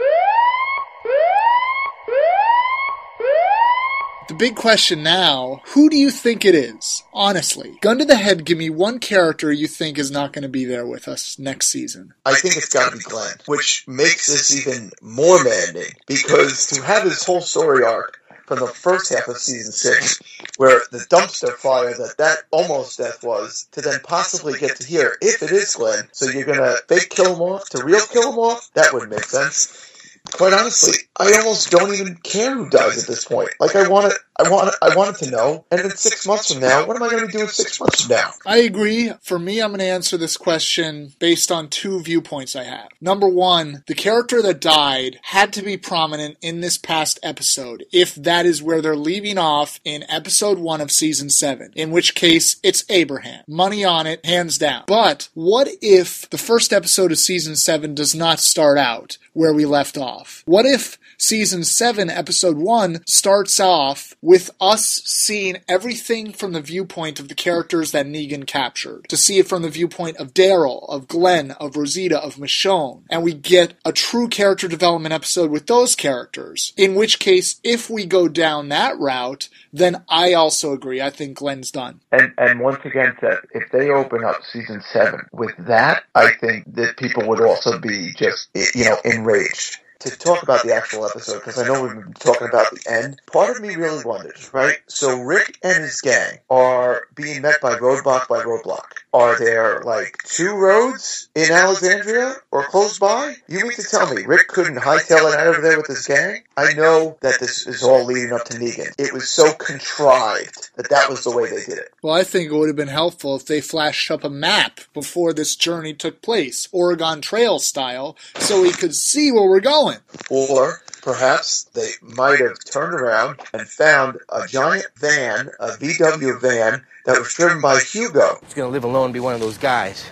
The 4.28 4.36
big 4.38 4.58
question 4.58 5.04
now 5.04 5.62
who 5.68 5.90
do 5.90 5.96
you 5.96 6.12
think 6.12 6.44
it 6.44 6.54
is? 6.54 7.04
Honestly, 7.14 7.78
gun 7.80 7.98
to 8.00 8.06
the 8.06 8.18
head, 8.18 8.44
give 8.44 8.58
me 8.58 8.70
one 8.70 9.00
character 9.00 9.54
you 9.54 9.68
think 9.68 9.98
is 9.98 10.12
not 10.12 10.34
going 10.34 10.44
to 10.44 10.50
be 10.50 10.66
there 10.66 10.86
with 10.86 11.08
us 11.08 11.40
next 11.40 11.68
season. 11.68 12.14
I 12.26 12.34
think 12.34 12.58
it's 12.58 12.68
got 12.68 12.92
to 12.92 12.98
be 12.98 13.04
Glenn, 13.04 13.36
which 13.46 13.86
makes 13.88 14.28
this 14.28 14.68
even 14.68 14.92
more 15.02 15.42
maddening 15.42 15.94
because 16.08 16.68
to 16.68 16.82
have 16.82 17.04
his 17.04 17.24
whole 17.24 17.42
story 17.42 17.86
arc 17.86 18.21
from 18.52 18.60
the 18.60 18.68
first 18.68 19.14
half 19.14 19.30
of 19.30 19.38
season 19.38 19.72
six, 19.72 20.20
where 20.58 20.82
the 20.92 20.98
dumpster 21.10 21.54
fire 21.54 21.94
that 21.94 22.18
that 22.18 22.40
almost 22.52 22.98
death 22.98 23.24
was, 23.24 23.70
to 23.72 23.80
then 23.80 24.02
possibly 24.04 24.60
get 24.60 24.76
to 24.76 24.86
here, 24.86 25.16
if 25.22 25.42
it 25.42 25.52
is 25.52 25.74
Glenn, 25.76 26.04
so 26.12 26.30
you're 26.30 26.44
gonna 26.44 26.76
fake 26.90 27.10
kill 27.10 27.34
him 27.34 27.42
off 27.42 27.70
to 27.70 27.82
real 27.82 28.06
kill 28.08 28.34
him 28.34 28.40
off, 28.40 28.70
that 28.74 28.92
would 28.92 29.10
make 29.10 29.24
sense. 29.24 29.88
Quite 30.34 30.52
honestly, 30.52 30.98
I 31.22 31.38
almost 31.38 31.70
don't 31.70 31.94
even 31.94 32.16
care 32.16 32.56
who 32.56 32.68
dies 32.70 33.04
at 33.04 33.08
this 33.08 33.26
point. 33.26 33.50
Like 33.60 33.76
I 33.76 33.88
want 33.88 34.12
it, 34.12 34.18
I 34.40 34.50
want, 34.50 34.74
I 34.82 34.96
wanted 34.96 35.18
to 35.18 35.30
know. 35.30 35.66
And 35.70 35.82
then 35.82 35.92
six 35.92 36.26
months 36.26 36.52
from 36.52 36.62
now, 36.62 36.88
what 36.88 36.96
am 36.96 37.04
I 37.04 37.10
going 37.10 37.22
to 37.22 37.28
be 37.28 37.34
doing 37.34 37.48
six 37.48 37.80
months 37.80 38.06
from 38.06 38.16
now? 38.16 38.32
I 38.44 38.58
agree. 38.58 39.12
For 39.22 39.38
me, 39.38 39.62
I'm 39.62 39.70
going 39.70 39.80
to 39.80 39.86
answer 39.86 40.18
this 40.18 40.36
question 40.36 41.14
based 41.20 41.52
on 41.52 41.70
two 41.70 42.02
viewpoints 42.02 42.56
I 42.56 42.64
have. 42.64 42.90
Number 43.00 43.28
one, 43.28 43.84
the 43.86 43.94
character 43.94 44.42
that 44.42 44.60
died 44.60 45.20
had 45.22 45.54
to 45.54 45.62
be 45.62 45.78
prominent 45.78 46.38
in 46.42 46.62
this 46.62 46.80
past 46.80 47.20
episode, 47.22 47.86
if 47.92 48.16
that 48.16 48.48
is 48.48 48.64
where 48.64 48.82
they're 48.82 48.96
leaving 48.96 49.38
off 49.38 49.80
in 49.86 50.10
episode 50.10 50.58
one 50.58 50.82
of 50.82 50.90
season 50.90 51.30
seven, 51.30 51.72
in 51.76 51.92
which 51.92 52.16
case 52.16 52.60
it's 52.64 52.84
Abraham. 52.90 53.44
Money 53.48 53.86
on 53.86 54.08
it, 54.08 54.26
hands 54.26 54.58
down. 54.58 54.86
But 54.88 55.30
what 55.36 55.68
if 55.84 56.28
the 56.32 56.40
first 56.40 56.74
episode 56.74 57.12
of 57.12 57.20
season 57.20 57.56
seven 57.56 57.94
does 57.94 58.16
not 58.16 58.40
start 58.40 58.80
out 58.80 59.20
where 59.34 59.54
we 59.54 59.66
left 59.66 59.98
off? 59.98 60.42
What 60.46 60.66
if 60.66 60.98
season 61.18 61.64
7, 61.64 62.10
episode 62.10 62.58
1 62.58 63.04
starts 63.08 63.60
off 63.60 64.16
with 64.22 64.52
us 64.60 65.02
seeing 65.06 65.58
everything 65.68 66.34
from 66.34 66.54
the 66.54 66.62
viewpoint 66.62 67.20
of 67.20 67.28
the 67.28 67.36
characters 67.36 67.92
that 67.92 68.06
Negan 68.06 68.46
captured. 68.46 69.08
To 69.10 69.18
see 69.18 69.40
it 69.40 69.48
from 69.48 69.62
the 69.62 69.70
viewpoint 69.70 70.18
of 70.18 70.34
Daryl, 70.34 70.88
of 70.90 71.08
Glenn, 71.08 71.52
of 71.52 71.76
Rosita, 71.76 72.20
of 72.20 72.36
Michonne. 72.36 73.04
And 73.10 73.24
we 73.24 73.34
get 73.34 73.74
a 73.86 73.92
true 73.92 74.28
character 74.28 74.68
development 74.68 75.14
episode 75.14 75.52
with 75.52 75.68
those 75.68 75.96
characters. 75.96 76.74
In 76.78 76.96
which 76.96 77.20
case, 77.20 77.60
if 77.64 77.90
we 77.90 78.06
go 78.06 78.28
down 78.28 78.70
that 78.70 78.98
route, 78.98 79.50
then 79.74 80.04
I 80.10 80.34
also 80.34 80.74
agree. 80.74 81.02
I 81.02 81.10
think 81.10 81.38
Glenn's 81.38 81.72
done. 81.72 82.02
And 82.12 82.34
and 82.38 82.60
once 82.60 82.84
again, 82.84 83.16
if 83.54 83.72
they 83.72 83.90
open 83.90 84.24
up 84.24 84.44
season 84.52 84.82
seven 84.92 85.22
with 85.32 85.56
that, 85.60 86.04
I 86.16 86.32
think 86.40 86.74
that 86.76 86.98
people 86.98 87.28
would 87.28 87.42
also 87.42 87.80
be 87.80 88.14
just 88.18 88.50
you 88.76 88.86
know 88.86 88.98
enraged 89.06 89.80
to 90.02 90.18
talk 90.18 90.44
about 90.44 90.64
the 90.64 90.74
actual 90.74 91.06
episode 91.06 91.40
because 91.40 91.58
I 91.60 91.68
know 91.68 91.84
we've 91.84 91.94
been 91.94 92.14
talking 92.14 92.48
about 92.48 92.72
the 92.72 92.92
end. 92.92 93.20
Part 93.32 93.56
of 93.56 93.62
me 93.62 93.76
really 93.76 94.04
wonders, 94.04 94.52
right? 94.54 94.78
So 94.88 95.22
Rick 95.22 95.60
and 95.64 95.84
his 95.84 96.02
gang 96.02 96.40
are 96.50 97.04
being 97.16 97.42
met 97.42 97.62
by 97.62 97.76
roadblock 97.76 98.28
by 98.28 98.44
roadblock. 98.44 99.01
Are 99.14 99.38
there 99.38 99.82
like 99.82 100.18
two 100.24 100.54
roads 100.56 101.28
in 101.36 101.52
Alexandria 101.52 102.36
or 102.50 102.64
close 102.64 102.98
by? 102.98 103.36
You 103.50 103.64
mean 103.64 103.74
to 103.74 103.84
tell 103.84 104.14
me 104.14 104.24
Rick 104.26 104.48
couldn't 104.48 104.78
hightail 104.78 105.34
it 105.34 105.38
out 105.38 105.56
of 105.56 105.62
there 105.62 105.78
with 105.78 105.88
his 105.88 106.06
gang? 106.08 106.44
I 106.56 106.74
know 106.74 107.18
that 107.20 107.40
this 107.40 107.68
is 107.68 107.84
all 107.84 108.06
leading 108.06 108.32
up 108.32 108.46
to 108.46 108.58
Negan. 108.58 108.94
It 108.98 109.14
was 109.14 109.30
so 109.30 109.52
contrived 109.54 110.72
that 110.78 110.90
that 110.90 111.10
was 111.10 111.26
the 111.26 111.36
way 111.36 111.50
they 111.50 111.64
did 111.66 111.78
it. 111.80 111.94
Well, 112.02 112.16
I 112.16 112.24
think 112.24 112.50
it 112.50 112.56
would 112.56 112.70
have 112.70 112.78
been 112.78 112.88
helpful 112.88 113.36
if 113.36 113.46
they 113.46 113.60
flashed 113.60 114.10
up 114.10 114.24
a 114.24 114.30
map 114.30 114.80
before 114.94 115.34
this 115.34 115.58
journey 115.58 115.94
took 115.94 116.22
place, 116.22 116.70
Oregon 116.72 117.20
Trail 117.20 117.60
style, 117.60 118.16
so 118.38 118.62
we 118.62 118.72
could 118.72 118.96
see 118.96 119.30
where 119.30 119.50
we're 119.50 119.60
going. 119.60 119.98
Or 120.30 120.84
perhaps 121.02 121.64
they 121.74 121.90
might 122.02 122.40
have 122.40 122.64
turned 122.64 122.94
around 122.94 123.40
and 123.54 123.68
found 123.68 124.18
a 124.30 124.48
giant 124.48 124.88
van, 124.98 125.50
a 125.60 125.70
VW 125.70 126.42
van, 126.42 126.84
that 127.06 127.20
was 127.20 127.34
driven 127.34 127.62
by 127.62 127.80
Hugo. 127.80 128.38
He's 128.44 128.54
gonna 128.54 128.70
live 128.70 128.84
alone 128.84 129.06
and 129.06 129.14
be 129.14 129.20
one 129.20 129.34
of 129.34 129.40
those 129.40 129.58
guys. 129.58 130.06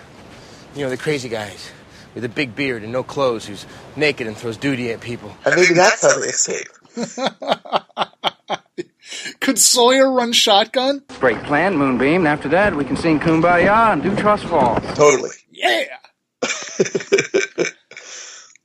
You 0.74 0.84
know, 0.84 0.90
the 0.90 0.96
crazy 0.96 1.28
guys 1.28 1.70
with 2.14 2.24
a 2.24 2.28
big 2.28 2.54
beard 2.54 2.82
and 2.82 2.92
no 2.92 3.02
clothes 3.02 3.46
who's 3.46 3.66
naked 3.96 4.26
and 4.26 4.36
throws 4.36 4.56
duty 4.56 4.92
at 4.92 5.00
people. 5.00 5.34
And 5.44 5.56
maybe 5.56 5.74
that's 5.74 6.02
how 6.02 6.18
they 6.18 6.28
escape. 6.28 6.68
Could 9.40 9.58
Sawyer 9.58 10.12
run 10.12 10.32
shotgun? 10.32 11.02
Great 11.18 11.42
plan, 11.44 11.76
Moonbeam. 11.76 12.26
After 12.26 12.48
that, 12.50 12.76
we 12.76 12.84
can 12.84 12.96
sing 12.96 13.18
Kumbaya 13.18 13.92
and 13.92 14.02
do 14.02 14.14
Trust 14.16 14.44
Falls. 14.44 14.82
Totally. 14.94 15.30
Yeah! 15.50 15.84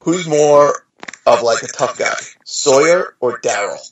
Who's 0.01 0.27
more 0.27 0.86
of 1.25 1.41
like 1.41 1.63
a 1.63 1.67
tough 1.67 1.98
guy, 1.98 2.15
Sawyer 2.44 3.15
or 3.20 3.39
Daryl? 3.39 3.91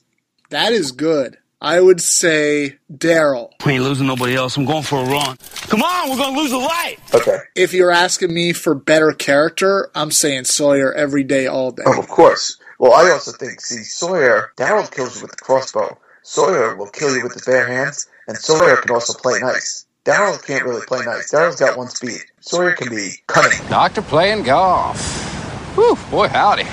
That 0.50 0.72
is 0.72 0.92
good. 0.92 1.38
I 1.60 1.80
would 1.80 2.00
say 2.00 2.76
Daryl. 2.92 3.50
We 3.64 3.72
ain't 3.72 3.84
losing 3.84 4.06
nobody 4.06 4.34
else. 4.34 4.56
I'm 4.56 4.66
going 4.66 4.82
for 4.82 4.98
a 4.98 5.08
run. 5.08 5.38
Come 5.68 5.82
on, 5.82 6.10
we're 6.10 6.18
gonna 6.18 6.36
lose 6.36 6.52
a 6.52 6.58
light. 6.58 6.98
Okay. 7.14 7.38
If 7.54 7.72
you're 7.72 7.90
asking 7.90 8.34
me 8.34 8.52
for 8.52 8.74
better 8.74 9.12
character, 9.12 9.90
I'm 9.94 10.10
saying 10.10 10.44
Sawyer 10.44 10.92
every 10.92 11.24
day, 11.24 11.46
all 11.46 11.70
day. 11.70 11.84
Oh, 11.86 11.98
of 11.98 12.08
course. 12.08 12.58
Well, 12.78 12.92
I 12.92 13.10
also 13.10 13.32
think, 13.32 13.62
see, 13.62 13.82
Sawyer, 13.82 14.52
Daryl 14.56 14.90
kills 14.94 15.16
you 15.16 15.22
with 15.22 15.30
the 15.30 15.38
crossbow. 15.38 15.96
Sawyer 16.22 16.76
will 16.76 16.90
kill 16.90 17.16
you 17.16 17.22
with 17.22 17.32
his 17.32 17.44
bare 17.44 17.66
hands, 17.66 18.08
and 18.28 18.36
Sawyer 18.36 18.76
can 18.76 18.90
also 18.90 19.14
play 19.14 19.38
nice. 19.40 19.86
Daryl 20.04 20.44
can't 20.44 20.66
really 20.66 20.84
play 20.84 21.02
nice. 21.04 21.32
Daryl's 21.32 21.56
got 21.56 21.78
one 21.78 21.88
speed. 21.88 22.20
Sawyer 22.40 22.72
can 22.72 22.90
be 22.90 23.12
cunning. 23.26 23.58
Doctor 23.70 24.02
playing 24.02 24.42
golf. 24.42 25.00
Whew, 25.76 25.96
boy, 26.10 26.28
howdy. 26.28 26.64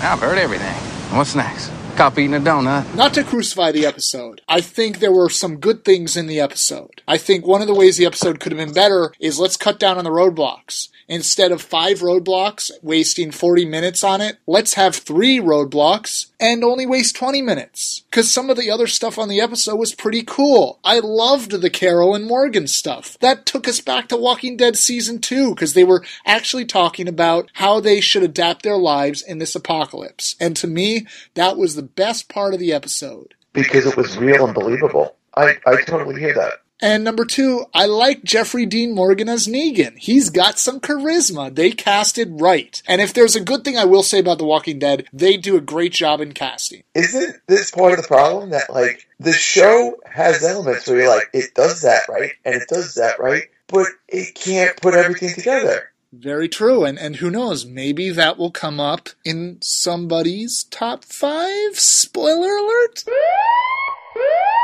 I've 0.00 0.20
heard 0.20 0.38
everything. 0.38 0.74
What's 1.16 1.34
next? 1.34 1.72
Cop 1.96 2.18
eating 2.18 2.34
a 2.34 2.40
donut. 2.40 2.94
Not 2.94 3.14
to 3.14 3.24
crucify 3.24 3.72
the 3.72 3.86
episode. 3.86 4.42
I 4.46 4.60
think 4.60 4.98
there 4.98 5.12
were 5.12 5.30
some 5.30 5.56
good 5.56 5.84
things 5.84 6.16
in 6.16 6.26
the 6.26 6.38
episode. 6.38 7.00
I 7.08 7.16
think 7.16 7.46
one 7.46 7.62
of 7.62 7.66
the 7.66 7.74
ways 7.74 7.96
the 7.96 8.04
episode 8.04 8.38
could 8.38 8.52
have 8.52 8.58
been 8.58 8.74
better 8.74 9.12
is 9.18 9.38
let's 9.38 9.56
cut 9.56 9.78
down 9.78 9.96
on 9.96 10.04
the 10.04 10.10
roadblocks. 10.10 10.88
Instead 11.08 11.52
of 11.52 11.62
five 11.62 12.00
roadblocks, 12.00 12.70
wasting 12.82 13.30
40 13.30 13.64
minutes 13.64 14.02
on 14.02 14.20
it, 14.20 14.38
let's 14.46 14.74
have 14.74 14.96
three 14.96 15.38
roadblocks 15.38 16.30
and 16.40 16.64
only 16.64 16.84
waste 16.84 17.14
20 17.14 17.42
minutes. 17.42 18.02
Because 18.10 18.32
some 18.32 18.50
of 18.50 18.56
the 18.56 18.70
other 18.70 18.88
stuff 18.88 19.18
on 19.18 19.28
the 19.28 19.40
episode 19.40 19.76
was 19.76 19.94
pretty 19.94 20.22
cool. 20.22 20.80
I 20.82 20.98
loved 20.98 21.52
the 21.52 21.70
Carol 21.70 22.14
and 22.14 22.26
Morgan 22.26 22.66
stuff. 22.66 23.16
That 23.20 23.46
took 23.46 23.68
us 23.68 23.80
back 23.80 24.08
to 24.08 24.16
Walking 24.16 24.56
Dead 24.56 24.76
Season 24.76 25.20
2 25.20 25.54
because 25.54 25.74
they 25.74 25.84
were 25.84 26.04
actually 26.24 26.64
talking 26.64 27.06
about 27.06 27.50
how 27.54 27.78
they 27.78 28.00
should 28.00 28.24
adapt 28.24 28.62
their 28.62 28.76
lives 28.76 29.22
in 29.22 29.38
this 29.38 29.54
apocalypse. 29.54 30.34
And 30.40 30.56
to 30.56 30.66
me, 30.66 31.06
that 31.34 31.56
was 31.56 31.76
the 31.76 31.82
best 31.82 32.28
part 32.28 32.52
of 32.52 32.60
the 32.60 32.72
episode. 32.72 33.34
Because 33.52 33.86
it 33.86 33.96
was 33.96 34.18
real 34.18 34.44
and 34.44 34.54
believable. 34.54 35.16
I, 35.36 35.56
I 35.66 35.82
totally 35.82 36.20
hear 36.20 36.34
that. 36.34 36.54
And 36.80 37.04
number 37.04 37.24
two, 37.24 37.64
I 37.72 37.86
like 37.86 38.22
Jeffrey 38.22 38.66
Dean 38.66 38.94
Morgan 38.94 39.28
as 39.30 39.46
Negan. 39.46 39.96
He's 39.96 40.28
got 40.28 40.58
some 40.58 40.78
charisma. 40.78 41.54
They 41.54 41.70
casted 41.70 42.40
right. 42.40 42.82
And 42.86 43.00
if 43.00 43.14
there's 43.14 43.34
a 43.34 43.40
good 43.40 43.64
thing 43.64 43.78
I 43.78 43.86
will 43.86 44.02
say 44.02 44.18
about 44.18 44.38
The 44.38 44.44
Walking 44.44 44.78
Dead, 44.78 45.06
they 45.12 45.38
do 45.38 45.56
a 45.56 45.62
great 45.62 45.94
job 45.94 46.20
in 46.20 46.32
casting. 46.32 46.82
Isn't 46.94 47.36
this 47.46 47.70
part 47.70 47.92
of 47.92 48.02
the 48.02 48.08
problem 48.08 48.50
that, 48.50 48.68
like, 48.68 49.08
the 49.18 49.32
show 49.32 49.96
has 50.04 50.44
elements 50.44 50.86
where 50.86 50.98
you're 50.98 51.08
like, 51.08 51.30
it 51.32 51.54
does 51.54 51.80
that 51.80 52.02
right, 52.10 52.32
and 52.44 52.54
it 52.56 52.68
does 52.68 52.94
that 52.96 53.18
right, 53.18 53.44
but 53.68 53.86
it 54.08 54.34
can't 54.34 54.76
put 54.80 54.94
everything 54.94 55.32
together? 55.32 55.90
Very 56.12 56.48
true. 56.48 56.84
And, 56.84 56.98
and 56.98 57.16
who 57.16 57.30
knows, 57.30 57.64
maybe 57.64 58.10
that 58.10 58.38
will 58.38 58.50
come 58.50 58.80
up 58.80 59.08
in 59.24 59.58
somebody's 59.62 60.64
top 60.64 61.04
five. 61.04 61.78
Spoiler 61.78 62.56
alert. 62.56 63.04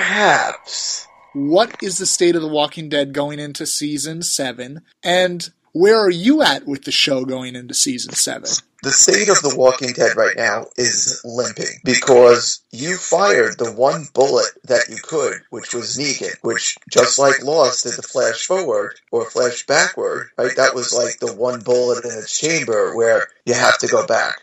Perhaps. 0.00 1.06
What 1.34 1.76
is 1.82 1.98
the 1.98 2.06
state 2.06 2.34
of 2.34 2.40
The 2.40 2.48
Walking 2.48 2.88
Dead 2.88 3.12
going 3.12 3.38
into 3.38 3.66
season 3.66 4.22
seven? 4.22 4.80
And 5.04 5.46
where 5.72 6.00
are 6.00 6.10
you 6.10 6.40
at 6.40 6.66
with 6.66 6.84
the 6.84 6.90
show 6.90 7.26
going 7.26 7.54
into 7.54 7.74
season 7.74 8.14
seven? 8.14 8.48
The 8.82 8.92
state 8.92 9.28
of 9.28 9.42
The 9.42 9.54
Walking 9.54 9.92
Dead 9.92 10.16
right 10.16 10.34
now 10.34 10.64
is 10.78 11.20
limping 11.22 11.80
because 11.84 12.62
you 12.70 12.96
fired 12.96 13.58
the 13.58 13.72
one 13.72 14.06
bullet 14.14 14.48
that 14.64 14.88
you 14.88 14.96
could, 15.02 15.42
which 15.50 15.74
was 15.74 15.98
Negan, 15.98 16.34
which 16.40 16.78
just 16.90 17.18
like 17.18 17.44
Lost 17.44 17.84
did 17.84 17.92
the 17.92 18.02
flash 18.02 18.46
forward 18.46 18.98
or 19.12 19.30
flash 19.30 19.66
backward, 19.66 20.30
right? 20.38 20.56
That 20.56 20.74
was 20.74 20.94
like 20.94 21.20
the 21.20 21.38
one 21.38 21.60
bullet 21.60 22.06
in 22.06 22.10
its 22.12 22.36
chamber 22.36 22.96
where 22.96 23.28
you 23.44 23.52
have 23.52 23.76
to 23.80 23.86
go 23.86 24.06
back. 24.06 24.38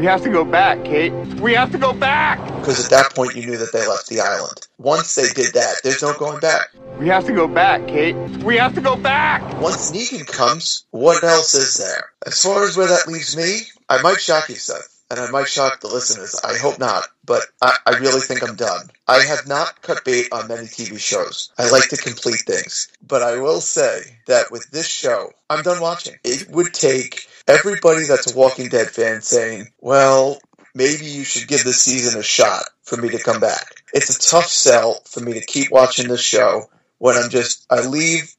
We 0.00 0.06
have 0.06 0.22
to 0.22 0.30
go 0.30 0.44
back, 0.44 0.84
Kate. 0.84 1.12
We 1.40 1.52
have 1.54 1.72
to 1.72 1.78
go 1.78 1.92
back. 1.92 2.38
Because 2.60 2.82
at 2.82 2.90
that 2.90 3.14
point 3.14 3.34
you 3.34 3.44
knew 3.46 3.58
that 3.58 3.72
they 3.72 3.86
left 3.86 4.08
the 4.08 4.20
island. 4.20 4.66
Once 4.78 5.14
they 5.14 5.28
did 5.28 5.52
that, 5.54 5.80
there's 5.84 6.00
no 6.02 6.14
going 6.14 6.40
back. 6.40 6.68
We 6.98 7.08
have 7.08 7.26
to 7.26 7.32
go 7.32 7.46
back, 7.46 7.86
Kate. 7.86 8.16
We 8.42 8.56
have 8.56 8.74
to 8.76 8.80
go 8.80 8.96
back. 8.96 9.42
Once 9.60 9.90
Negan 9.90 10.26
comes, 10.26 10.86
what 10.90 11.22
else 11.22 11.54
is 11.54 11.76
there? 11.76 12.12
As 12.26 12.42
far 12.42 12.64
as 12.64 12.76
where 12.76 12.88
that 12.88 13.08
leaves 13.08 13.36
me, 13.36 13.60
I 13.88 14.00
might 14.00 14.20
shock 14.20 14.48
you, 14.48 14.54
Seth. 14.54 15.04
And 15.10 15.18
I 15.18 15.28
might 15.30 15.48
shock 15.48 15.80
the 15.80 15.88
listeners. 15.88 16.40
I 16.44 16.56
hope 16.56 16.78
not, 16.78 17.04
but 17.24 17.42
I, 17.60 17.76
I 17.84 17.98
really 17.98 18.20
think 18.20 18.48
I'm 18.48 18.54
done. 18.54 18.90
I 19.08 19.20
have 19.24 19.48
not 19.48 19.82
cut 19.82 20.04
bait 20.04 20.28
on 20.30 20.46
many 20.46 20.68
TV 20.68 21.00
shows. 21.00 21.52
I 21.58 21.68
like 21.68 21.88
to 21.88 21.96
complete 21.96 22.42
things. 22.46 22.92
But 23.06 23.22
I 23.22 23.40
will 23.40 23.60
say 23.60 24.02
that 24.28 24.52
with 24.52 24.70
this 24.70 24.86
show, 24.86 25.32
I'm 25.50 25.62
done 25.62 25.80
watching. 25.80 26.14
It 26.22 26.48
would 26.50 26.72
take 26.72 27.26
everybody 27.46 28.04
that's 28.04 28.32
a 28.32 28.36
Walking 28.36 28.68
Dead 28.68 28.88
fan 28.88 29.22
saying, 29.22 29.68
well, 29.80 30.38
maybe 30.74 31.04
you 31.04 31.24
should 31.24 31.48
give 31.48 31.64
this 31.64 31.82
season 31.82 32.18
a 32.18 32.22
shot 32.22 32.64
for 32.82 32.96
me 32.96 33.08
to 33.10 33.18
come 33.22 33.40
back. 33.40 33.82
It's 33.92 34.14
a 34.14 34.30
tough 34.30 34.46
sell 34.46 35.00
for 35.06 35.20
me 35.20 35.34
to 35.34 35.44
keep 35.44 35.70
watching 35.70 36.08
this 36.08 36.22
show 36.22 36.70
when 36.98 37.16
I'm 37.16 37.30
just, 37.30 37.66
I 37.70 37.80
leave 37.86 38.34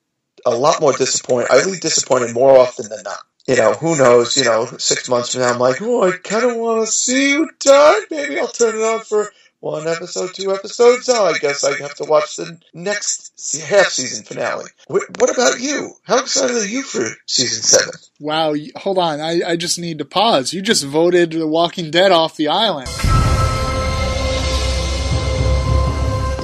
a 0.45 0.51
lot 0.51 0.81
more 0.81 0.93
disappointed. 0.93 1.51
I 1.51 1.63
leave 1.63 1.81
disappointed 1.81 2.33
more 2.33 2.57
often 2.57 2.89
than 2.89 3.03
not. 3.03 3.19
You 3.47 3.55
know, 3.55 3.73
who 3.73 3.97
knows, 3.97 4.37
you 4.37 4.45
know, 4.45 4.65
six 4.77 5.09
months 5.09 5.33
from 5.33 5.41
now, 5.41 5.51
I'm 5.51 5.59
like, 5.59 5.81
oh, 5.81 6.03
I 6.03 6.11
kind 6.17 6.49
of 6.49 6.57
want 6.57 6.85
to 6.85 6.91
see 6.91 7.31
you 7.31 7.49
die. 7.59 7.99
Maybe 8.11 8.39
I'll 8.39 8.47
turn 8.47 8.75
it 8.75 8.83
on 8.83 9.01
for 9.01 9.31
one 9.61 9.87
episode, 9.87 10.33
two 10.33 10.51
episodes. 10.53 11.07
Oh, 11.07 11.25
I 11.25 11.37
guess 11.37 11.63
I 11.63 11.77
have 11.81 11.93
to 11.95 12.03
watch 12.03 12.35
the 12.35 12.59
next 12.73 13.61
half 13.63 13.87
season 13.87 14.25
finale. 14.25 14.65
What, 14.87 15.03
what 15.19 15.29
about 15.33 15.59
you? 15.61 15.91
How 16.03 16.17
excited 16.19 16.55
are 16.55 16.65
you 16.65 16.81
for 16.83 17.05
season 17.27 17.61
seven? 17.63 17.93
Wow, 18.19 18.55
hold 18.75 18.97
on. 18.97 19.19
I, 19.21 19.41
I 19.45 19.55
just 19.55 19.77
need 19.79 19.99
to 19.99 20.05
pause. 20.05 20.51
You 20.53 20.61
just 20.61 20.83
voted 20.83 21.31
The 21.31 21.47
Walking 21.47 21.91
Dead 21.91 22.11
off 22.11 22.35
the 22.35 22.47
island. 22.49 22.89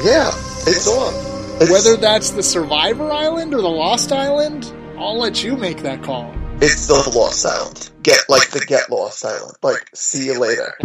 Yeah, 0.06 0.30
it's 0.68 0.88
on. 0.88 1.14
It's, 1.60 1.72
Whether 1.72 1.98
that's 1.98 2.30
the 2.32 2.44
Survivor 2.44 3.12
Island 3.12 3.54
or 3.54 3.62
the 3.62 3.68
Lost 3.68 4.12
Island, 4.12 4.72
I'll 4.98 5.18
let 5.20 5.44
you 5.44 5.58
make 5.58 5.80
that 5.82 6.04
call. 6.04 6.32
it's 6.62 6.88
the 6.88 6.94
Lost 7.16 7.46
Island. 7.46 7.90
Get 8.04 8.20
like 8.30 8.52
the 8.52 8.60
Get 8.60 8.90
Lost 8.92 9.26
Island. 9.26 9.56
Like, 9.64 9.90
see 9.96 10.28
you 10.28 10.40
later. 10.40 10.76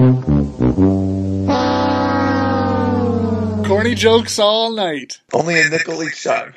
Corny 3.73 3.95
jokes 3.95 4.39
all 4.39 4.71
night. 4.71 5.19
Only 5.33 5.59
a 5.59 5.67
nickel 5.67 6.03
each 6.03 6.23
time. 6.23 6.53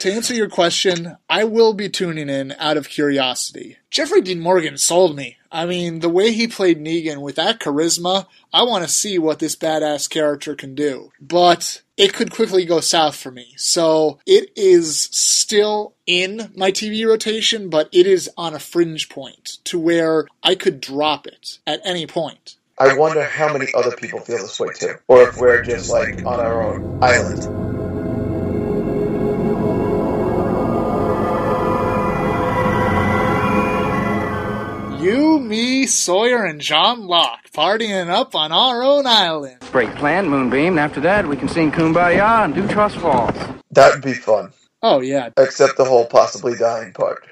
To 0.00 0.12
answer 0.12 0.34
your 0.34 0.50
question, 0.50 1.16
I 1.30 1.44
will 1.44 1.72
be 1.72 1.88
tuning 1.88 2.28
in 2.28 2.54
out 2.58 2.76
of 2.76 2.90
curiosity. 2.90 3.78
Jeffrey 3.90 4.20
Dean 4.20 4.38
Morgan 4.38 4.76
sold 4.76 5.16
me. 5.16 5.38
I 5.50 5.64
mean, 5.64 6.00
the 6.00 6.10
way 6.10 6.32
he 6.32 6.46
played 6.46 6.78
Negan 6.78 7.22
with 7.22 7.36
that 7.36 7.58
charisma, 7.58 8.26
I 8.52 8.64
want 8.64 8.84
to 8.84 8.90
see 8.90 9.18
what 9.18 9.38
this 9.38 9.56
badass 9.56 10.10
character 10.10 10.54
can 10.54 10.74
do. 10.74 11.10
But 11.22 11.80
it 11.96 12.12
could 12.12 12.32
quickly 12.32 12.66
go 12.66 12.80
south 12.80 13.16
for 13.16 13.30
me. 13.30 13.54
So 13.56 14.18
it 14.26 14.50
is 14.56 15.08
still 15.10 15.94
in 16.06 16.52
my 16.54 16.70
TV 16.70 17.08
rotation, 17.08 17.70
but 17.70 17.88
it 17.92 18.06
is 18.06 18.28
on 18.36 18.52
a 18.52 18.58
fringe 18.58 19.08
point 19.08 19.56
to 19.64 19.78
where 19.78 20.26
I 20.42 20.54
could 20.54 20.82
drop 20.82 21.26
it 21.26 21.60
at 21.66 21.80
any 21.82 22.06
point. 22.06 22.57
I 22.80 22.96
wonder 22.96 23.24
how 23.24 23.52
many 23.52 23.66
other 23.74 23.90
people 23.96 24.20
feel 24.20 24.38
this 24.38 24.60
way 24.60 24.68
too. 24.72 24.94
Or 25.08 25.22
if 25.22 25.36
we're 25.36 25.62
just 25.62 25.90
like 25.90 26.24
on 26.24 26.38
our 26.38 26.62
own 26.62 27.02
island. 27.02 27.42
You, 35.02 35.40
me, 35.40 35.86
Sawyer, 35.86 36.44
and 36.44 36.60
John 36.60 37.06
Locke 37.06 37.50
partying 37.52 38.10
up 38.10 38.36
on 38.36 38.52
our 38.52 38.84
own 38.84 39.06
island. 39.06 39.58
Great 39.72 39.92
plan, 39.96 40.28
Moonbeam. 40.28 40.74
And 40.74 40.80
after 40.80 41.00
that, 41.00 41.26
we 41.26 41.36
can 41.36 41.48
sing 41.48 41.72
Kumbaya 41.72 42.44
and 42.44 42.54
do 42.54 42.68
Trust 42.68 42.98
Falls. 42.98 43.34
That 43.72 43.94
would 43.94 44.04
be 44.04 44.14
fun. 44.14 44.52
Oh, 44.82 45.00
yeah. 45.00 45.30
Except 45.36 45.76
the 45.76 45.84
whole 45.84 46.06
possibly 46.06 46.54
dying 46.56 46.92
part. 46.92 47.24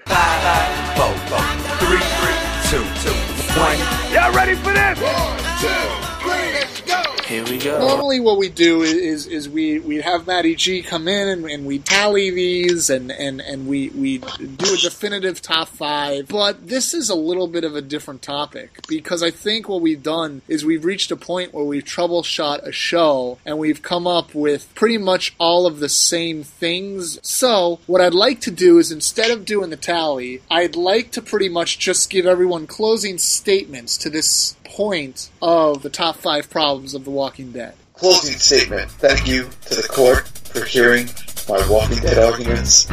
Y'all 2.73 4.33
ready 4.33 4.57
for 4.57 4.73
this? 4.73 6.06
Here 7.27 7.45
we 7.45 7.59
go. 7.59 7.81
Normally, 7.81 8.21
what 8.21 8.39
we 8.39 8.49
do 8.49 8.83
is 8.83 9.27
is 9.27 9.49
we 9.49 9.81
we 9.81 9.97
have 9.97 10.29
Matty 10.29 10.55
G 10.55 10.81
come 10.81 11.09
in 11.09 11.29
and, 11.29 11.45
and 11.47 11.67
we 11.67 11.81
tally 11.81 12.31
these 12.31 12.89
and, 12.89 13.11
and, 13.11 13.41
and 13.41 13.67
we 13.67 13.89
we 13.89 14.19
do 14.19 14.75
a 14.75 14.77
definitive 14.77 15.43
top 15.43 15.67
five. 15.67 16.29
But 16.29 16.69
this 16.69 16.95
is 16.95 17.11
a 17.11 17.17
little 17.17 17.49
bit 17.49 17.65
of 17.65 17.75
a 17.75 17.83
different 17.83 18.23
topic 18.23 18.87
because 18.87 19.25
I 19.25 19.33
think 19.33 19.69
what 19.69 19.81
we've 19.81 20.05
done 20.05 20.43
is 20.47 20.65
we've 20.65 20.85
reached 20.85 21.11
a 21.11 21.17
point 21.17 21.53
where 21.53 21.65
we've 21.65 21.83
troubleshot 21.83 22.63
a 22.63 22.71
show 22.71 23.39
and 23.45 23.59
we've 23.59 23.83
come 23.83 24.07
up 24.07 24.33
with 24.33 24.73
pretty 24.77 24.99
much 24.99 25.35
all 25.41 25.67
of 25.67 25.81
the 25.81 25.89
same 25.89 26.45
things. 26.45 27.19
So 27.27 27.81
what 27.89 28.01
I'd 28.01 28.15
like 28.15 28.41
to 28.43 28.53
do 28.53 28.79
is 28.79 28.93
instead 28.93 29.33
of 29.33 29.45
doing 29.45 29.71
the 29.71 29.77
tally, 29.77 30.43
I'd 30.49 30.77
like 30.77 31.11
to 31.13 31.23
pretty 31.23 31.49
much 31.49 31.81
just 31.81 32.09
give 32.09 32.25
everyone 32.25 32.69
closing 32.69 33.19
statements 33.19 33.97
to 33.99 34.11
this 34.11 34.57
point 34.69 35.31
of 35.41 35.83
the 35.83 35.91
top 35.91 36.17
five 36.17 36.51
problems 36.51 36.95
of 36.95 37.05
The 37.05 37.11
Walking 37.11 37.53
Dead. 37.53 37.75
Closing 37.95 38.35
statement. 38.35 38.91
Thank 38.91 39.27
you 39.27 39.49
to 39.67 39.75
the 39.75 39.89
court 39.89 40.29
for 40.29 40.65
hearing 40.65 41.09
my 41.49 41.65
Walking 41.71 41.99
Dead 41.99 42.19
arguments. 42.19 42.87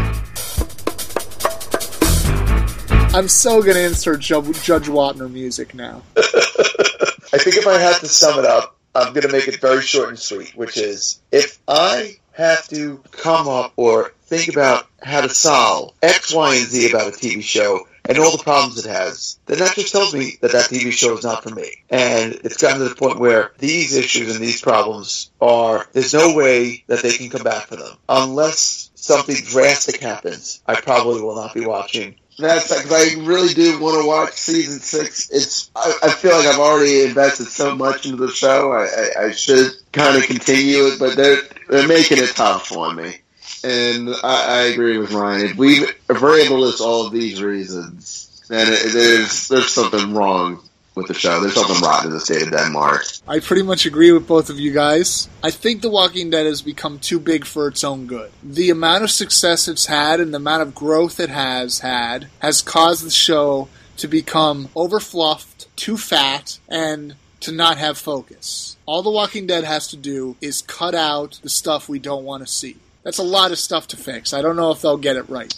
I'm 3.15 3.27
so 3.27 3.61
gonna 3.61 3.79
insert 3.79 4.21
Judge 4.21 4.45
Wapner 4.87 5.31
music 5.31 5.75
now. 5.75 6.01
I 6.17 7.37
think 7.37 7.57
if 7.57 7.67
I 7.67 7.77
have 7.77 7.99
to 7.99 8.07
sum 8.07 8.39
it 8.39 8.45
up, 8.45 8.75
I'm 8.95 9.13
to 9.13 9.27
make 9.27 9.47
it 9.47 9.59
very 9.59 9.81
short 9.81 10.09
and 10.09 10.19
sweet, 10.19 10.55
which 10.55 10.77
is 10.77 11.19
if 11.31 11.59
I 11.67 12.17
have 12.33 12.67
to 12.69 13.01
come 13.11 13.47
up 13.47 13.73
or 13.75 14.13
think 14.23 14.49
about 14.49 14.87
how 15.01 15.21
to 15.21 15.29
solve 15.29 15.93
X, 16.01 16.33
Y, 16.33 16.55
and 16.55 16.65
Z 16.65 16.89
about 16.89 17.07
a 17.07 17.11
TV 17.11 17.43
show 17.43 17.87
and 18.05 18.17
all 18.17 18.35
the 18.35 18.43
problems 18.43 18.83
it 18.83 18.89
has, 18.89 19.39
then 19.45 19.59
that 19.59 19.75
just 19.75 19.91
tells 19.91 20.13
me 20.13 20.37
that 20.41 20.51
that 20.51 20.69
TV 20.69 20.91
show 20.91 21.17
is 21.17 21.23
not 21.23 21.43
for 21.43 21.53
me. 21.53 21.83
And 21.89 22.33
it's 22.43 22.61
gotten 22.61 22.79
to 22.79 22.89
the 22.89 22.95
point 22.95 23.19
where 23.19 23.51
these 23.59 23.95
issues 23.95 24.35
and 24.35 24.43
these 24.43 24.61
problems 24.61 25.31
are, 25.41 25.87
there's 25.93 26.13
no 26.13 26.35
way 26.35 26.83
that 26.87 27.01
they 27.01 27.15
can 27.15 27.29
come 27.29 27.43
back 27.43 27.67
for 27.67 27.75
them. 27.75 27.97
Unless 28.09 28.91
something 28.95 29.35
drastic 29.35 30.01
happens, 30.01 30.61
I 30.67 30.75
probably 30.75 31.21
will 31.21 31.35
not 31.35 31.53
be 31.53 31.65
watching 31.65 32.15
that's 32.37 32.67
because 32.69 32.91
I 32.91 33.23
really 33.25 33.53
do 33.53 33.79
want 33.79 34.01
to 34.01 34.07
watch 34.07 34.33
season 34.33 34.79
six. 34.79 35.29
It's 35.29 35.69
I, 35.75 35.93
I 36.03 36.09
feel 36.09 36.35
like 36.35 36.47
I've 36.47 36.59
already 36.59 37.03
invested 37.03 37.47
so 37.47 37.75
much 37.75 38.05
into 38.05 38.25
the 38.25 38.31
show. 38.31 38.71
I, 38.71 38.85
I, 38.85 39.25
I 39.25 39.31
should 39.31 39.71
kind 39.91 40.17
of 40.17 40.23
continue 40.23 40.87
it, 40.87 40.99
but 40.99 41.15
they're 41.15 41.41
they're 41.69 41.87
making 41.87 42.17
it 42.17 42.35
tough 42.35 42.71
on 42.75 42.95
me. 42.95 43.17
And 43.63 44.09
I, 44.23 44.45
I 44.47 44.61
agree 44.73 44.97
with 44.97 45.11
Ryan. 45.11 45.45
If 45.45 45.55
we 45.57 45.83
if 45.83 46.21
we're 46.21 46.39
able 46.39 46.57
to 46.57 46.63
list 46.63 46.81
all 46.81 47.05
of 47.05 47.13
these 47.13 47.41
reasons, 47.41 48.43
then 48.49 48.67
it, 48.71 48.91
there's 48.93 49.47
there's 49.47 49.71
something 49.71 50.13
wrong 50.13 50.61
with 50.95 51.07
the 51.07 51.13
show. 51.13 51.39
There's 51.39 51.55
something 51.55 51.81
rotten 51.81 52.07
in 52.07 52.13
the 52.13 52.19
state 52.19 52.43
of 52.43 52.51
Denmark. 52.51 53.05
I 53.27 53.39
pretty 53.39 53.63
much 53.63 53.85
agree 53.85 54.11
with 54.11 54.27
both 54.27 54.49
of 54.49 54.59
you 54.59 54.73
guys. 54.73 55.27
I 55.41 55.49
think 55.49 55.81
The 55.81 55.89
Walking 55.89 56.29
Dead 56.29 56.45
has 56.45 56.61
become 56.61 56.99
too 56.99 57.19
big 57.19 57.45
for 57.45 57.67
its 57.67 57.83
own 57.83 58.05
good. 58.05 58.31
The 58.43 58.69
amount 58.69 59.03
of 59.03 59.11
success 59.11 59.67
it's 59.67 59.87
had 59.87 60.19
and 60.19 60.33
the 60.33 60.37
amount 60.37 60.61
of 60.61 60.75
growth 60.75 61.19
it 61.19 61.29
has 61.29 61.79
had 61.79 62.27
has 62.39 62.61
caused 62.61 63.05
the 63.05 63.11
show 63.11 63.69
to 63.97 64.07
become 64.07 64.67
overfluffed, 64.75 65.67
too 65.75 65.97
fat, 65.97 66.59
and 66.67 67.15
to 67.39 67.51
not 67.51 67.77
have 67.77 67.97
focus. 67.97 68.77
All 68.85 69.01
The 69.01 69.09
Walking 69.09 69.47
Dead 69.47 69.63
has 69.63 69.87
to 69.89 69.97
do 69.97 70.35
is 70.41 70.61
cut 70.61 70.95
out 70.95 71.39
the 71.43 71.49
stuff 71.49 71.89
we 71.89 71.99
don't 71.99 72.23
want 72.23 72.45
to 72.45 72.51
see. 72.51 72.77
That's 73.03 73.17
a 73.17 73.23
lot 73.23 73.51
of 73.51 73.59
stuff 73.59 73.87
to 73.89 73.97
fix. 73.97 74.33
I 74.33 74.41
don't 74.41 74.55
know 74.55 74.71
if 74.71 74.81
they'll 74.81 74.97
get 74.97 75.17
it 75.17 75.29
right. 75.29 75.53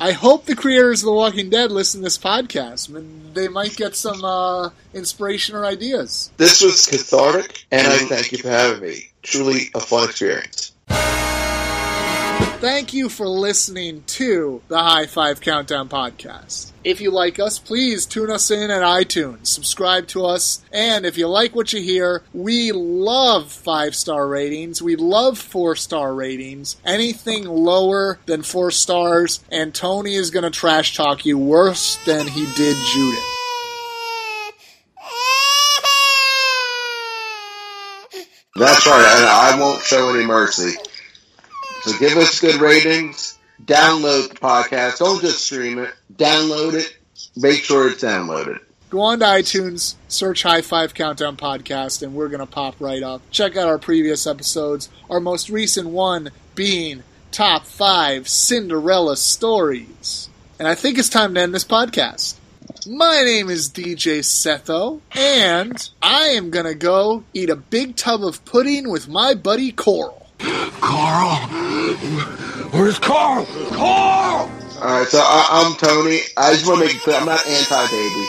I 0.00 0.12
hope 0.12 0.46
the 0.46 0.56
creators 0.56 1.02
of 1.02 1.06
The 1.06 1.12
Walking 1.12 1.50
Dead 1.50 1.70
listen 1.70 2.00
to 2.00 2.04
this 2.04 2.18
podcast. 2.18 2.88
I 2.88 2.94
mean, 2.94 3.34
they 3.34 3.48
might 3.48 3.76
get 3.76 3.94
some 3.94 4.24
uh, 4.24 4.70
inspiration 4.94 5.54
or 5.54 5.64
ideas. 5.64 6.30
This 6.38 6.62
was 6.62 6.86
cathartic, 6.86 7.66
and 7.70 7.86
I 7.86 7.98
thank 7.98 8.32
you 8.32 8.38
for 8.38 8.48
having 8.48 8.80
me. 8.80 9.10
Truly 9.22 9.70
a 9.74 9.80
fun 9.80 10.08
experience. 10.08 10.69
Thank 12.60 12.92
you 12.92 13.08
for 13.08 13.26
listening 13.26 14.04
to 14.06 14.60
the 14.68 14.82
High 14.82 15.06
Five 15.06 15.40
Countdown 15.40 15.88
podcast. 15.88 16.72
If 16.84 17.00
you 17.00 17.10
like 17.10 17.38
us, 17.38 17.58
please 17.58 18.04
tune 18.04 18.30
us 18.30 18.50
in 18.50 18.70
at 18.70 18.82
iTunes, 18.82 19.46
subscribe 19.46 20.08
to 20.08 20.26
us, 20.26 20.62
and 20.70 21.06
if 21.06 21.16
you 21.16 21.26
like 21.26 21.56
what 21.56 21.72
you 21.72 21.80
hear, 21.80 22.22
we 22.34 22.70
love 22.72 23.50
five 23.50 23.96
star 23.96 24.28
ratings. 24.28 24.82
We 24.82 24.94
love 24.94 25.38
four 25.38 25.74
star 25.74 26.14
ratings. 26.14 26.76
Anything 26.84 27.44
lower 27.44 28.18
than 28.26 28.42
four 28.42 28.70
stars, 28.70 29.42
and 29.50 29.74
Tony 29.74 30.14
is 30.14 30.30
going 30.30 30.44
to 30.44 30.50
trash 30.50 30.94
talk 30.94 31.24
you 31.24 31.38
worse 31.38 31.96
than 32.04 32.26
he 32.26 32.44
did 32.56 32.76
Judith. 32.92 33.24
That's 38.54 38.86
right, 38.86 39.16
and 39.16 39.26
I 39.26 39.56
won't 39.58 39.80
show 39.82 40.14
any 40.14 40.26
mercy. 40.26 40.76
So 41.82 41.98
give 41.98 42.16
us 42.18 42.40
good 42.40 42.60
ratings. 42.60 43.38
Download 43.64 44.28
the 44.28 44.34
podcast. 44.36 44.98
Don't 44.98 45.20
just 45.20 45.44
stream 45.44 45.78
it. 45.78 45.92
Download 46.14 46.74
it. 46.74 46.96
Make 47.36 47.62
sure 47.62 47.88
it's 47.88 48.02
downloaded. 48.02 48.60
Go 48.90 49.00
on 49.02 49.20
to 49.20 49.24
iTunes, 49.24 49.94
search 50.08 50.42
High 50.42 50.62
Five 50.62 50.94
Countdown 50.94 51.36
Podcast, 51.36 52.02
and 52.02 52.12
we're 52.12 52.28
going 52.28 52.40
to 52.40 52.46
pop 52.46 52.74
right 52.80 53.02
up. 53.02 53.22
Check 53.30 53.56
out 53.56 53.68
our 53.68 53.78
previous 53.78 54.26
episodes, 54.26 54.88
our 55.08 55.20
most 55.20 55.48
recent 55.48 55.88
one 55.88 56.30
being 56.54 57.04
Top 57.30 57.64
5 57.64 58.28
Cinderella 58.28 59.16
Stories. 59.16 60.28
And 60.58 60.66
I 60.66 60.74
think 60.74 60.98
it's 60.98 61.08
time 61.08 61.34
to 61.34 61.40
end 61.40 61.54
this 61.54 61.64
podcast. 61.64 62.36
My 62.86 63.22
name 63.24 63.48
is 63.48 63.70
DJ 63.70 64.20
Setho, 64.20 65.00
and 65.12 65.88
I 66.02 66.28
am 66.28 66.50
going 66.50 66.66
to 66.66 66.74
go 66.74 67.22
eat 67.32 67.48
a 67.48 67.56
big 67.56 67.94
tub 67.94 68.24
of 68.24 68.44
pudding 68.44 68.90
with 68.90 69.08
my 69.08 69.34
buddy 69.34 69.70
Coral. 69.70 70.19
Carl! 70.80 71.36
Where's 72.70 72.98
Carl? 72.98 73.46
Carl! 73.72 74.50
All 74.80 74.98
right, 74.98 75.06
so 75.06 75.18
I, 75.18 75.46
I'm 75.64 75.76
Tony. 75.76 76.20
I 76.36 76.52
just 76.52 76.66
want 76.66 76.80
to 76.80 76.86
make 76.86 76.96
it 76.96 77.02
clear 77.02 77.16
I'm 77.16 77.26
not 77.26 77.46
anti-baby. 77.46 78.26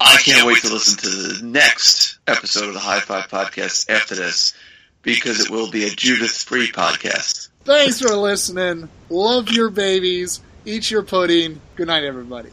I 0.00 0.16
can't 0.24 0.46
wait 0.46 0.62
to 0.62 0.72
listen 0.72 0.98
to 0.98 1.08
the 1.08 1.46
next 1.46 2.18
episode 2.26 2.68
of 2.68 2.74
the 2.74 2.80
High 2.80 3.00
Five 3.00 3.28
Podcast 3.28 3.90
after 3.90 4.14
this 4.14 4.54
because 5.02 5.40
it 5.40 5.50
will 5.50 5.70
be 5.70 5.84
a 5.84 5.90
Judith 5.90 6.32
free 6.32 6.70
podcast. 6.72 7.48
Thanks 7.64 8.00
for 8.00 8.14
listening. 8.16 8.88
Love 9.10 9.50
your 9.50 9.68
babies. 9.68 10.40
Eat 10.64 10.90
your 10.90 11.02
pudding. 11.02 11.60
Good 11.76 11.88
night, 11.88 12.04
everybody. 12.04 12.50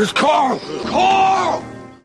Where's 0.00 0.14
Carl? 0.14 0.58
Carl! 0.86 1.69